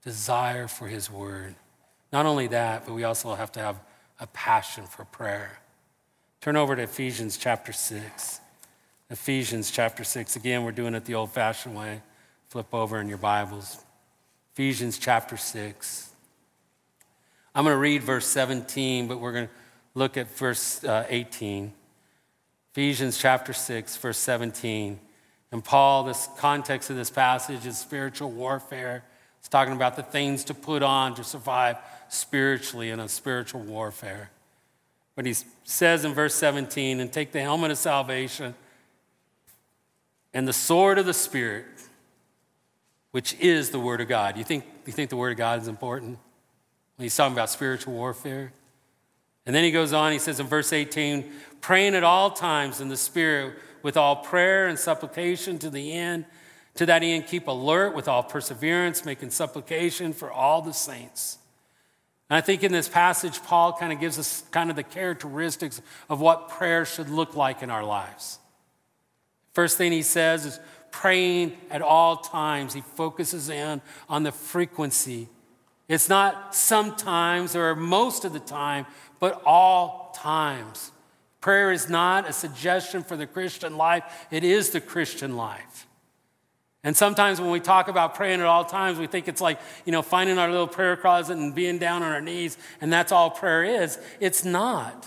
[0.02, 1.54] desire for His Word.
[2.12, 3.78] Not only that, but we also have to have
[4.18, 5.60] a passion for prayer.
[6.40, 8.40] Turn over to Ephesians chapter 6.
[9.08, 10.34] Ephesians chapter 6.
[10.34, 12.02] Again, we're doing it the old fashioned way.
[12.54, 13.78] Flip over in your Bibles.
[14.52, 16.10] Ephesians chapter 6.
[17.52, 19.52] I'm going to read verse 17, but we're going to
[19.94, 21.72] look at verse uh, 18.
[22.70, 25.00] Ephesians chapter 6, verse 17.
[25.50, 29.02] And Paul, this context of this passage is spiritual warfare.
[29.40, 34.30] It's talking about the things to put on to survive spiritually in a spiritual warfare.
[35.16, 38.54] But he says in verse 17, and take the helmet of salvation
[40.32, 41.66] and the sword of the Spirit,
[43.14, 44.36] which is the Word of God.
[44.36, 46.18] You think, you think the Word of God is important?
[46.96, 48.52] When he's talking about spiritual warfare.
[49.46, 52.88] And then he goes on, he says in verse 18, praying at all times in
[52.88, 56.24] the Spirit with all prayer and supplication to the end.
[56.74, 61.38] To that end, keep alert with all perseverance, making supplication for all the saints.
[62.28, 65.80] And I think in this passage, Paul kind of gives us kind of the characteristics
[66.08, 68.40] of what prayer should look like in our lives.
[69.52, 70.60] First thing he says is
[71.00, 72.74] praying at all times.
[72.74, 75.28] He focuses in on the frequency
[75.88, 78.86] it's not sometimes or most of the time,
[79.20, 80.92] but all times.
[81.40, 85.86] Prayer is not a suggestion for the Christian life, it is the Christian life.
[86.82, 89.92] And sometimes when we talk about praying at all times, we think it's like, you
[89.92, 93.30] know, finding our little prayer closet and being down on our knees, and that's all
[93.30, 93.98] prayer is.
[94.20, 95.06] It's not.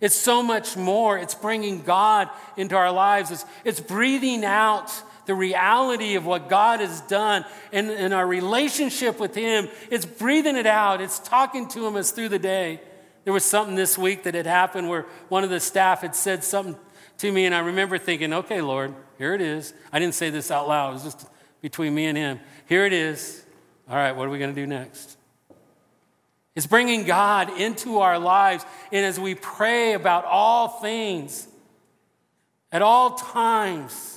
[0.00, 1.16] It's so much more.
[1.16, 4.92] It's bringing God into our lives, it's, it's breathing out
[5.26, 9.68] the reality of what God has done and, and our relationship with Him.
[9.90, 12.80] It's breathing it out, it's talking to Him as through the day.
[13.24, 16.44] There was something this week that had happened where one of the staff had said
[16.44, 16.76] something
[17.18, 19.74] to me, and I remember thinking, okay, Lord, here it is.
[19.92, 21.26] I didn't say this out loud, it was just
[21.60, 22.40] between me and Him.
[22.68, 23.44] Here it is.
[23.88, 25.16] All right, what are we going to do next?
[26.54, 28.64] It's bringing God into our lives.
[28.90, 31.46] And as we pray about all things,
[32.72, 34.15] at all times,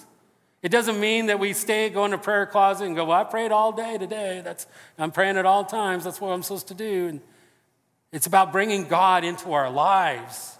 [0.62, 3.24] it doesn't mean that we stay, go in the prayer closet and go, well, I
[3.24, 4.42] prayed all day today.
[4.44, 4.68] That's,
[4.98, 6.04] I'm praying at all times.
[6.04, 7.08] That's what I'm supposed to do.
[7.08, 7.22] And
[8.12, 10.58] it's about bringing God into our lives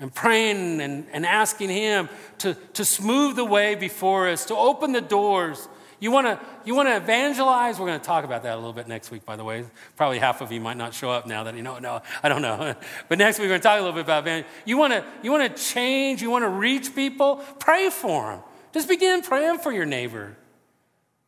[0.00, 2.08] and praying and, and asking Him
[2.38, 5.68] to, to smooth the way before us, to open the doors.
[6.00, 7.80] You want to you want to evangelize?
[7.80, 9.64] We're going to talk about that a little bit next week, by the way.
[9.96, 11.80] Probably half of you might not show up now that you know.
[11.80, 12.76] No, I don't know.
[13.08, 14.62] But next week we're going to talk a little bit about evangelism.
[14.64, 16.22] You want to you want to change?
[16.22, 17.36] You want to reach people?
[17.58, 18.40] Pray for them.
[18.72, 20.36] Just begin praying for your neighbor,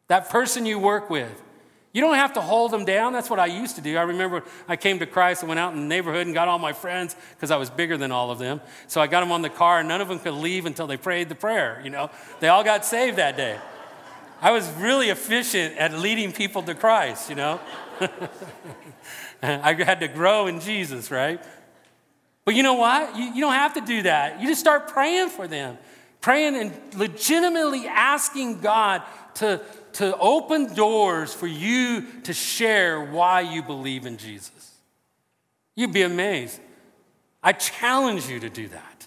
[0.08, 1.42] that person you work with.
[1.92, 3.12] You don't have to hold them down.
[3.12, 3.96] That's what I used to do.
[3.96, 6.58] I remember I came to Christ and went out in the neighborhood and got all
[6.58, 8.60] my friends because I was bigger than all of them.
[8.86, 10.96] So I got them on the car, and none of them could leave until they
[10.96, 11.80] prayed the prayer.
[11.82, 13.58] You know, they all got saved that day.
[14.40, 17.28] I was really efficient at leading people to Christ.
[17.28, 17.60] You know,
[19.42, 21.42] I had to grow in Jesus, right?
[22.44, 23.16] But you know what?
[23.16, 24.40] You, you don't have to do that.
[24.40, 25.76] You just start praying for them
[26.20, 29.02] praying and legitimately asking God
[29.34, 29.60] to,
[29.94, 34.74] to open doors for you to share why you believe in Jesus.
[35.76, 36.60] You'd be amazed.
[37.42, 39.06] I challenge you to do that.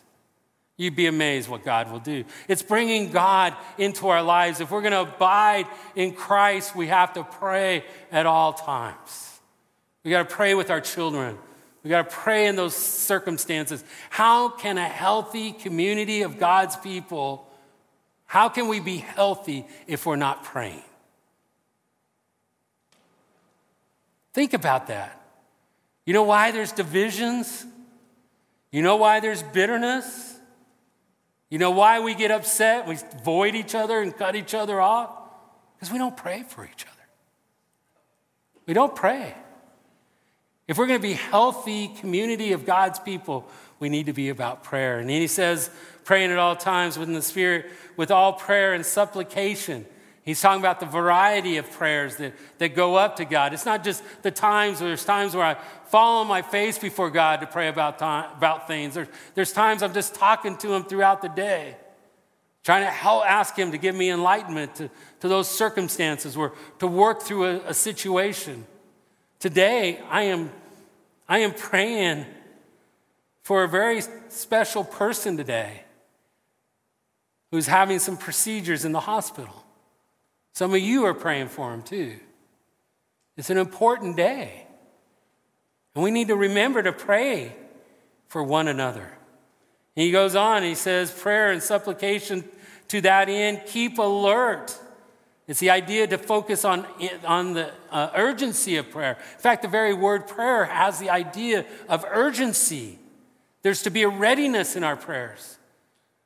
[0.76, 2.26] You'd be amazed what God will do.
[2.48, 4.60] It's bringing God into our lives.
[4.60, 9.40] If we're going to abide in Christ, we have to pray at all times.
[10.04, 11.38] We got to pray with our children.
[11.84, 13.84] We got to pray in those circumstances.
[14.10, 17.48] How can a healthy community of God's people,
[18.26, 20.82] how can we be healthy if we're not praying?
[24.34, 25.20] Think about that.
[26.06, 27.66] You know why there's divisions?
[28.72, 30.40] You know why there's bitterness?
[31.50, 32.88] You know why we get upset?
[32.88, 35.12] We void each other and cut each other off?
[35.76, 37.04] Because we don't pray for each other.
[38.66, 39.36] We don't pray.
[40.68, 43.48] If we're going to be healthy community of God's people,
[43.80, 45.00] we need to be about prayer.
[45.00, 45.70] And he says,
[46.06, 47.66] praying at all times within the Spirit,
[47.98, 49.86] with all prayer and supplication.
[50.24, 53.54] He's talking about the variety of prayers that, that go up to God.
[53.54, 55.58] It's not just the times, where there's times where I
[55.88, 58.94] fall on my face before God to pray about, time, about things.
[58.94, 61.76] There's, there's times I'm just talking to Him throughout the day,
[62.64, 64.90] trying to help ask Him to give me enlightenment to,
[65.20, 68.66] to those circumstances or to work through a, a situation.
[69.44, 70.50] Today, I am,
[71.28, 72.26] I am praying
[73.42, 75.82] for a very special person today
[77.52, 79.66] who's having some procedures in the hospital.
[80.54, 82.16] Some of you are praying for him too.
[83.36, 84.66] It's an important day.
[85.94, 87.54] And we need to remember to pray
[88.30, 89.12] for one another.
[89.98, 92.46] And he goes on, he says, prayer and supplication
[92.88, 94.80] to that end, keep alert.
[95.48, 96.86] It's the idea to focus on,
[97.26, 99.18] on the uh, urgency of prayer.
[99.34, 102.98] In fact, the very word prayer has the idea of urgency.
[103.62, 105.58] There's to be a readiness in our prayers,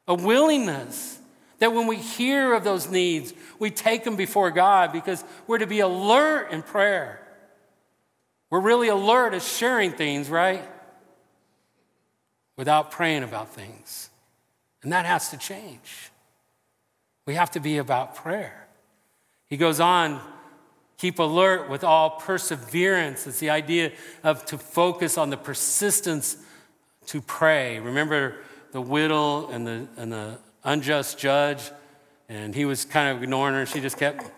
[0.08, 1.20] a willingness
[1.60, 5.68] that when we hear of those needs, we take them before God because we're to
[5.68, 7.20] be alert in prayer.
[8.52, 10.64] We're really alert at sharing things, right?
[12.56, 14.12] Without praying about things.
[14.84, 16.12] And that has to change.
[17.26, 18.67] We have to be about prayer.
[19.50, 20.20] He goes on,
[20.98, 23.28] keep alert with all perseverance.
[23.28, 23.94] It's the idea
[24.24, 26.38] of to focus on the persistence
[27.08, 27.80] to pray.
[27.80, 28.36] Remember
[28.72, 31.72] the widow and the, and the unjust judge,
[32.28, 33.66] and he was kind of ignoring her.
[33.66, 34.30] She just kept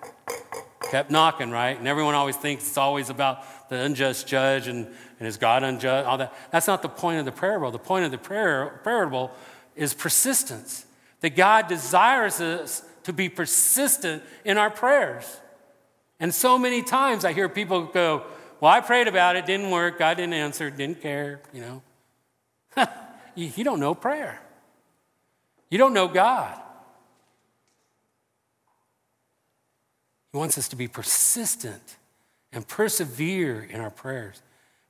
[0.90, 1.78] kept knocking, right?
[1.78, 4.88] And everyone always thinks it's always about the unjust judge and,
[5.20, 6.34] and is God unjust, all that.
[6.52, 7.72] That's not the point of the parable.
[7.72, 9.32] The point of the prayer, parable
[9.76, 10.86] is persistence.
[11.22, 15.40] That God desires us to be persistent in our prayers.
[16.20, 18.24] And so many times I hear people go,
[18.60, 21.82] Well, I prayed about it, didn't work, God didn't answer, didn't care, you know.
[23.36, 24.42] you, you don't know prayer.
[25.70, 26.60] You don't know God.
[30.32, 31.98] He wants us to be persistent
[32.52, 34.42] and persevere in our prayers.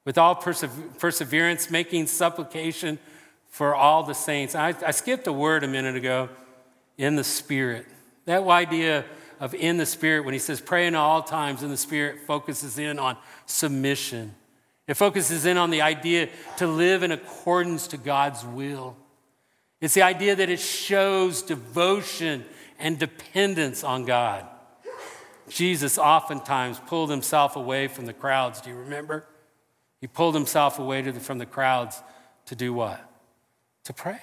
[0.05, 2.97] With all perseverance, making supplication
[3.49, 4.55] for all the saints.
[4.55, 6.29] I, I skipped a word a minute ago
[6.97, 7.85] in the Spirit.
[8.25, 9.05] That idea
[9.39, 12.77] of in the Spirit, when he says pray in all times in the Spirit, focuses
[12.77, 14.35] in on submission.
[14.87, 18.97] It focuses in on the idea to live in accordance to God's will.
[19.81, 22.43] It's the idea that it shows devotion
[22.79, 24.45] and dependence on God.
[25.47, 28.61] Jesus oftentimes pulled himself away from the crowds.
[28.61, 29.25] Do you remember?
[30.01, 32.01] He pulled himself away the, from the crowds
[32.47, 32.99] to do what?
[33.85, 34.19] To pray.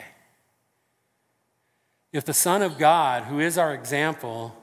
[2.12, 4.56] If the Son of God, who is our example,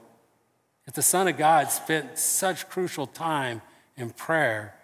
[0.86, 3.62] if the Son of God spent such crucial time
[3.96, 4.74] in prayer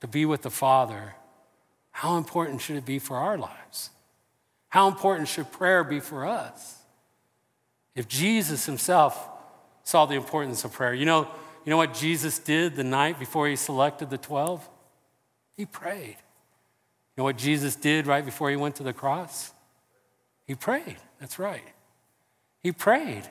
[0.00, 1.14] to be with the Father,
[1.92, 3.90] how important should it be for our lives?
[4.68, 6.78] How important should prayer be for us?
[7.94, 9.28] If Jesus himself
[9.84, 11.28] saw the importance of prayer, you know,
[11.64, 14.68] you know what Jesus did the night before he selected the 12?
[15.56, 16.16] He prayed.
[16.16, 19.52] You know what Jesus did right before he went to the cross?
[20.46, 20.96] He prayed.
[21.20, 21.62] That's right.
[22.64, 23.22] He prayed.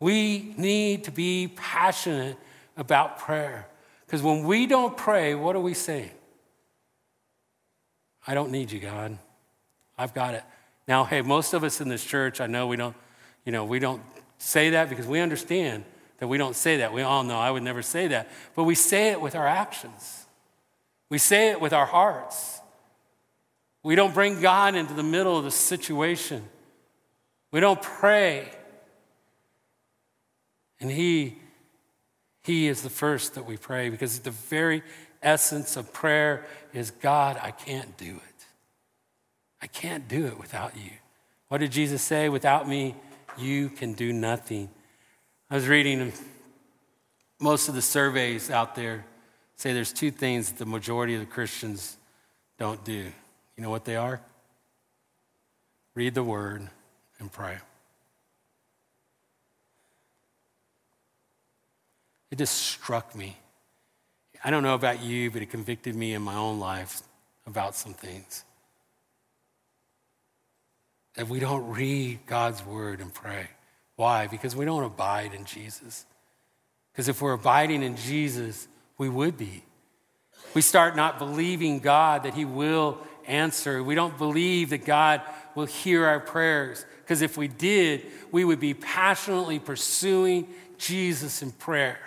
[0.00, 2.38] We need to be passionate
[2.76, 3.68] about prayer.
[4.06, 6.10] Because when we don't pray, what are we saying?
[8.26, 9.18] I don't need you, God.
[9.98, 10.42] I've got it.
[10.88, 12.96] Now, hey, most of us in this church, I know we don't,
[13.44, 14.02] you know, we don't
[14.38, 15.84] say that because we understand
[16.18, 16.94] that we don't say that.
[16.94, 18.30] We all know I would never say that.
[18.54, 20.24] But we say it with our actions.
[21.10, 22.60] We say it with our hearts.
[23.82, 26.48] We don't bring God into the middle of the situation.
[27.50, 28.48] We don't pray.
[30.80, 31.38] And He,
[32.44, 34.82] He is the first that we pray because the very
[35.22, 38.46] essence of prayer is God, I can't do it.
[39.62, 40.90] I can't do it without you.
[41.48, 42.28] What did Jesus say?
[42.28, 42.94] Without me,
[43.36, 44.70] you can do nothing.
[45.50, 46.12] I was reading um,
[47.40, 49.04] most of the surveys out there
[49.56, 51.96] say there's two things that the majority of the Christians
[52.58, 53.12] don't do.
[53.56, 54.20] You know what they are?
[55.94, 56.70] Read the word
[57.20, 57.58] and pray.
[62.30, 63.36] It just struck me.
[64.42, 67.02] I don't know about you, but it convicted me in my own life
[67.46, 68.44] about some things
[71.14, 73.48] that we don't read God's word and pray.
[73.96, 74.26] Why?
[74.26, 76.06] Because we don't abide in Jesus.
[76.92, 79.64] Because if we're abiding in Jesus, we would be.
[80.54, 83.82] We start not believing God that He will answer.
[83.82, 85.22] We don't believe that God
[85.54, 86.84] will hear our prayers.
[87.02, 90.48] Because if we did, we would be passionately pursuing
[90.78, 91.98] Jesus in prayer.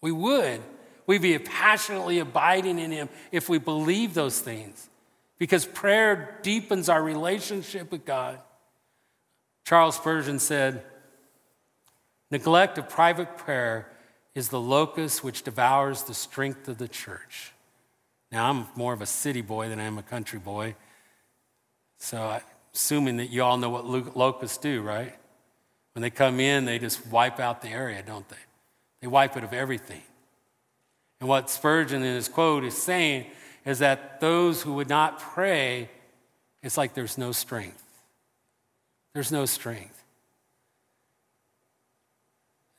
[0.00, 0.60] We would.
[1.06, 4.88] We'd be passionately abiding in Him if we believe those things.
[5.38, 8.38] Because prayer deepens our relationship with God.
[9.64, 10.84] Charles Spurgeon said,
[12.30, 13.90] Neglect of private prayer
[14.34, 17.51] is the locust which devours the strength of the church.
[18.32, 20.74] Now, I'm more of a city boy than I am a country boy.
[21.98, 22.40] So, I'm
[22.74, 23.84] assuming that you all know what
[24.16, 25.14] locusts do, right?
[25.92, 28.36] When they come in, they just wipe out the area, don't they?
[29.02, 30.02] They wipe it of everything.
[31.20, 33.26] And what Spurgeon in his quote is saying
[33.66, 35.90] is that those who would not pray,
[36.62, 37.82] it's like there's no strength.
[39.12, 40.02] There's no strength.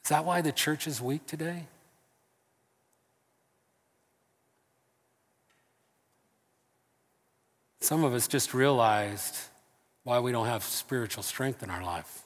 [0.04, 1.68] Is that why the church is weak today?
[7.84, 9.36] Some of us just realized
[10.06, 12.22] why we don't have spiritual strength in our life.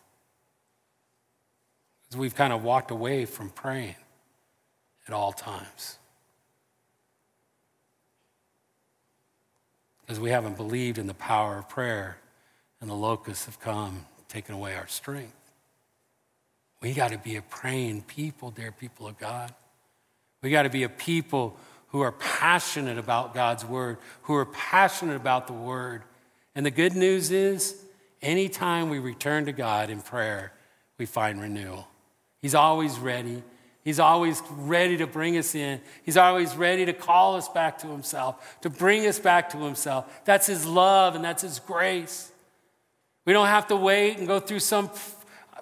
[2.04, 3.96] Because we've kind of walked away from praying
[5.08, 5.98] at all times.
[10.02, 12.20] Because we haven't believed in the power of prayer,
[12.80, 15.52] and the locusts have come, taken away our strength.
[16.84, 19.56] We got to be a praying people, dear people of God.
[20.44, 25.16] We got to be a people who are passionate about God's word, who are passionate
[25.16, 26.04] about the word.
[26.56, 27.76] And the good news is,
[28.22, 30.54] anytime we return to God in prayer,
[30.98, 31.88] we find renewal.
[32.40, 33.44] He's always ready.
[33.84, 35.80] He's always ready to bring us in.
[36.04, 40.24] He's always ready to call us back to Himself, to bring us back to Himself.
[40.26, 42.32] That's His love and that's His grace.
[43.26, 44.90] We don't have to wait and go through some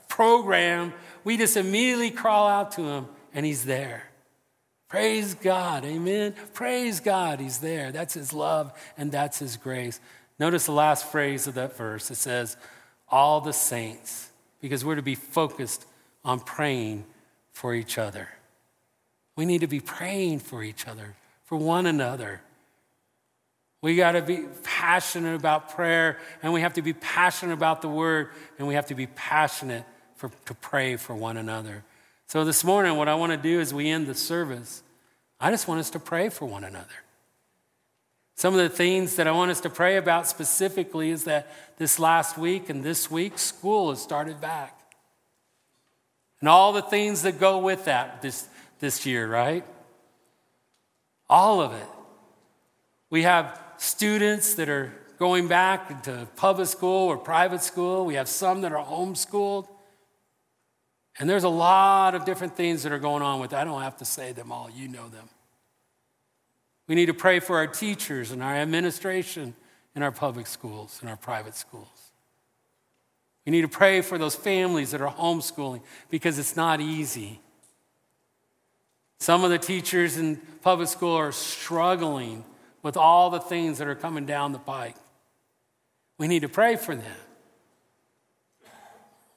[0.07, 0.93] program
[1.25, 4.03] we just immediately crawl out to him and he's there.
[4.87, 5.83] Praise God.
[5.83, 6.35] Amen.
[6.53, 7.39] Praise God.
[7.39, 7.91] He's there.
[7.91, 9.99] That's his love and that's his grace.
[10.39, 12.11] Notice the last phrase of that verse.
[12.11, 12.57] It says,
[13.07, 14.29] all the saints,
[14.61, 15.85] because we're to be focused
[16.23, 17.05] on praying
[17.51, 18.27] for each other.
[19.35, 22.41] We need to be praying for each other, for one another.
[23.81, 27.87] We got to be passionate about prayer, and we have to be passionate about the
[27.87, 29.83] word, and we have to be passionate
[30.15, 31.83] for, to pray for one another.
[32.27, 34.83] So this morning, what I want to do as we end the service,
[35.39, 36.87] I just want us to pray for one another.
[38.35, 41.99] Some of the things that I want us to pray about specifically is that this
[41.99, 44.77] last week and this week, school has started back.
[46.41, 48.47] And all the things that go with that this,
[48.79, 49.63] this year, right?
[51.29, 51.87] All of it.
[53.09, 58.05] We have students that are going back to public school or private school.
[58.05, 59.67] We have some that are homeschooled.
[61.19, 63.61] And there's a lot of different things that are going on with that.
[63.61, 65.29] I don't have to say them all, you know them.
[66.87, 69.55] We need to pray for our teachers and our administration
[69.95, 72.11] in our public schools and our private schools.
[73.45, 77.39] We need to pray for those families that are homeschooling because it's not easy.
[79.19, 82.43] Some of the teachers in public school are struggling
[82.83, 84.95] with all the things that are coming down the pike.
[86.17, 87.17] We need to pray for them.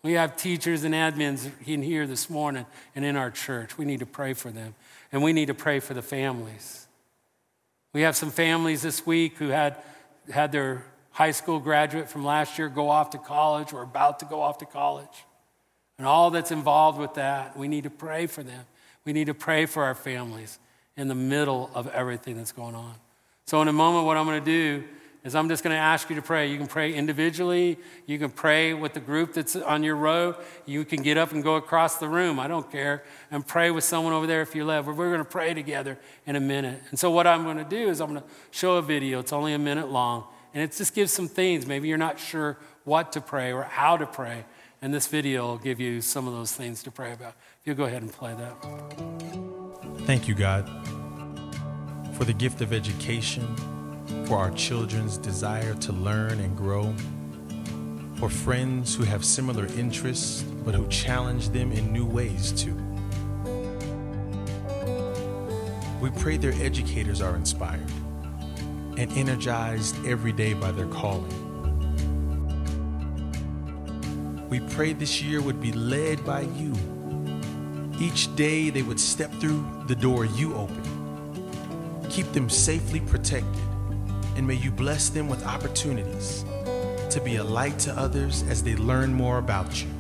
[0.09, 2.65] We have teachers and admins in here this morning
[2.97, 3.77] and in our church.
[3.77, 4.75] We need to pray for them.
[5.13, 6.87] And we need to pray for the families.
[7.93, 9.77] We have some families this week who had,
[10.33, 14.25] had their high school graduate from last year go off to college or about to
[14.25, 15.27] go off to college.
[15.99, 18.65] And all that's involved with that, we need to pray for them.
[19.05, 20.59] We need to pray for our families
[20.97, 22.95] in the middle of everything that's going on.
[23.45, 24.85] So, in a moment, what I'm going to do
[25.25, 26.51] is I'm just going to ask you to pray.
[26.51, 27.79] You can pray individually.
[28.07, 30.37] You can pray with the group that's on your row.
[30.65, 32.39] You can get up and go across the room.
[32.39, 33.03] I don't care.
[33.31, 34.87] And pray with someone over there if you love.
[34.87, 36.81] We're going to pray together in a minute.
[36.91, 39.19] And so, what I'm going to do is I'm going to show a video.
[39.19, 40.25] It's only a minute long.
[40.55, 41.67] And it just gives some things.
[41.67, 44.45] Maybe you're not sure what to pray or how to pray.
[44.81, 47.35] And this video will give you some of those things to pray about.
[47.61, 48.57] If you'll go ahead and play that.
[50.07, 50.67] Thank you, God,
[52.17, 53.45] for the gift of education
[54.29, 56.95] for our children's desire to learn and grow,
[58.17, 62.75] for friends who have similar interests but who challenge them in new ways too.
[66.03, 67.91] We pray their educators are inspired
[68.99, 71.47] and energized every day by their calling.
[74.51, 76.75] We pray this year would be led by you.
[77.99, 80.83] Each day they would step through the door you open.
[82.11, 83.63] Keep them safely protected
[84.39, 86.45] and may you bless them with opportunities
[87.11, 89.91] to be a light to others as they learn more about you.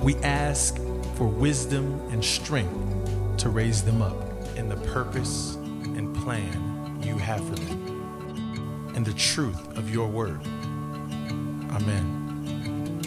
[0.00, 0.76] We ask
[1.16, 4.16] for wisdom and strength to raise them up
[4.56, 10.40] in the purpose and plan you have for them and the truth of your word.
[11.72, 13.00] Amen.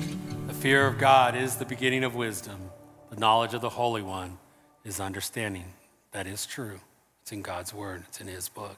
[0.47, 2.69] The fear of God is the beginning of wisdom.
[3.11, 4.39] The knowledge of the Holy One
[4.83, 5.71] is understanding.
[6.11, 6.81] That is true.
[7.27, 8.77] It's in God's word, it's in His book.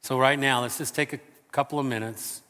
[0.00, 1.20] So, right now, let's just take a
[1.52, 2.42] couple of minutes.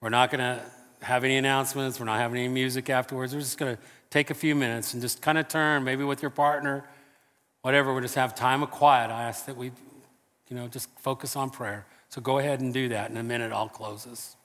[0.00, 0.62] We're not going to
[1.00, 3.34] have any announcements, we're not having any music afterwards.
[3.34, 6.22] We're just going to take a few minutes and just kind of turn, maybe with
[6.22, 6.84] your partner,
[7.62, 7.92] whatever.
[7.92, 9.10] We'll just have time of quiet.
[9.10, 9.72] I ask that we,
[10.48, 11.84] you know, just focus on prayer.
[12.08, 13.10] So, go ahead and do that.
[13.10, 14.36] In a minute, I'll close this.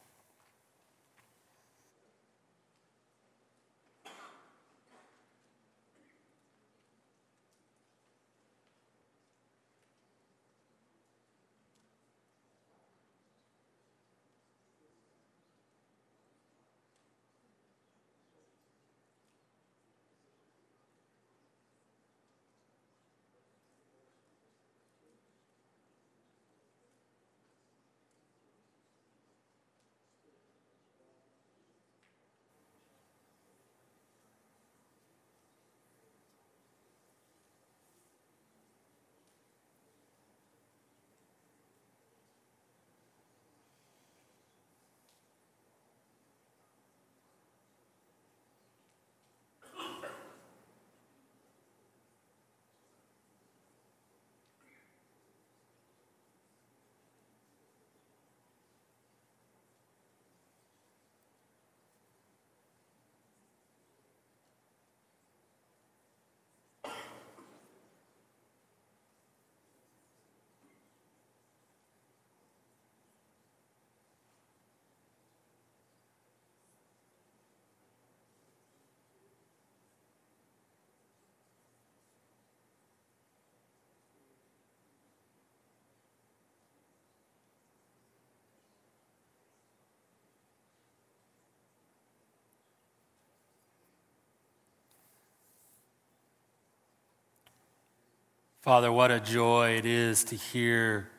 [98.68, 101.10] Father, what a joy it is to hear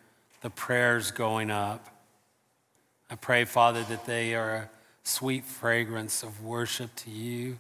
[0.43, 1.89] the prayers going up.
[3.09, 4.71] I pray, Father, that they are a
[5.03, 7.57] sweet fragrance of worship to you.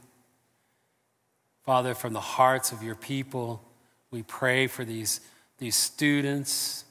[1.64, 3.62] Father, from the hearts of your people,
[4.10, 5.22] we pray for these,
[5.56, 6.84] these students,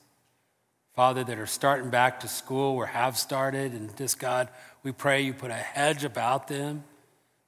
[0.95, 3.73] Father, that are starting back to school or have started.
[3.73, 4.49] And just God,
[4.81, 6.83] we pray you put a hedge about them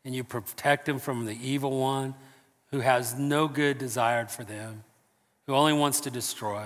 [0.06, 2.14] and you protect them from the evil one
[2.70, 4.84] who has no good desired for them
[5.50, 6.64] who only wants to destroy.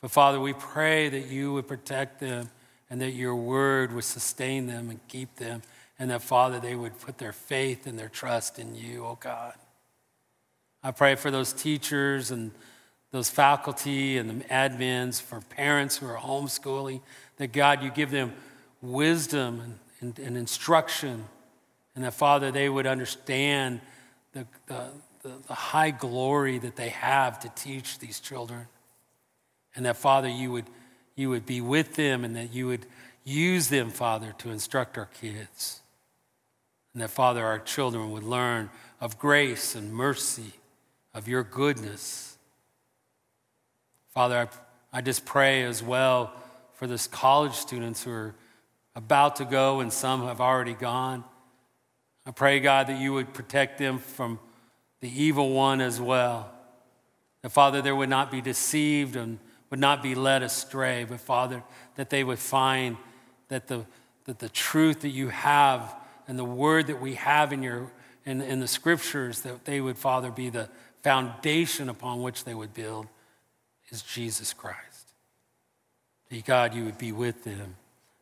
[0.00, 2.50] But Father, we pray that you would protect them
[2.90, 5.62] and that your word would sustain them and keep them,
[6.00, 9.54] and that, Father, they would put their faith and their trust in you, oh God.
[10.82, 12.50] I pray for those teachers and
[13.12, 17.02] those faculty and the admins, for parents who are homeschooling,
[17.36, 18.32] that God, you give them
[18.82, 21.24] wisdom and, and, and instruction,
[21.94, 23.80] and that, Father, they would understand
[24.32, 24.88] the, the,
[25.22, 28.66] the, the high glory that they have to teach these children.
[29.74, 30.66] And that, Father, you would,
[31.14, 32.86] you would be with them and that you would
[33.24, 35.80] use them, Father, to instruct our kids.
[36.92, 40.52] And that, Father, our children would learn of grace and mercy,
[41.14, 42.36] of your goodness.
[44.10, 44.48] Father,
[44.92, 46.32] I, I just pray as well
[46.74, 48.34] for this college students who are
[48.96, 51.22] about to go and some have already gone.
[52.26, 54.40] I pray, God, that you would protect them from
[55.00, 56.50] the evil one as well.
[57.42, 59.38] That, Father, there would not be deceived and
[59.70, 61.62] would not be led astray, but, Father,
[61.96, 62.96] that they would find
[63.48, 63.84] that the,
[64.24, 65.94] that the truth that you have
[66.26, 67.90] and the word that we have in, your,
[68.24, 70.68] in, in the scriptures, that they would, Father, be the
[71.02, 73.06] foundation upon which they would build
[73.90, 75.12] is Jesus Christ.
[76.28, 77.76] That, God, you would be with them.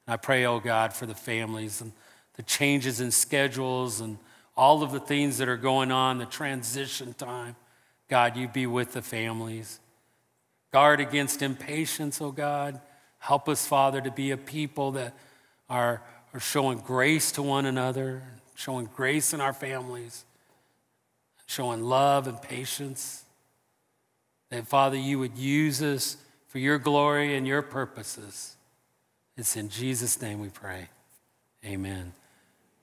[0.06, 1.92] And I pray, oh God, for the families and
[2.34, 4.18] the changes in schedules and
[4.56, 7.56] all of the things that are going on, the transition time.
[8.08, 9.80] God, you be with the families.
[10.72, 12.80] Guard against impatience, oh God.
[13.18, 15.14] Help us, Father, to be a people that
[15.68, 16.02] are,
[16.32, 18.22] are showing grace to one another,
[18.54, 20.24] showing grace in our families,
[21.46, 23.24] showing love and patience.
[24.50, 28.56] That, Father, you would use us for your glory and your purposes.
[29.36, 30.88] It's in Jesus' name we pray.
[31.64, 32.12] Amen.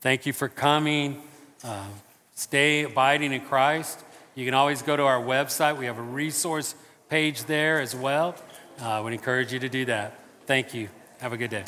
[0.01, 1.21] Thank you for coming.
[1.63, 1.85] Uh,
[2.35, 3.99] stay abiding in Christ.
[4.35, 5.77] You can always go to our website.
[5.77, 6.75] We have a resource
[7.09, 8.35] page there as well.
[8.79, 10.19] Uh, would encourage you to do that.
[10.45, 10.89] Thank you.
[11.19, 11.63] Have a good day.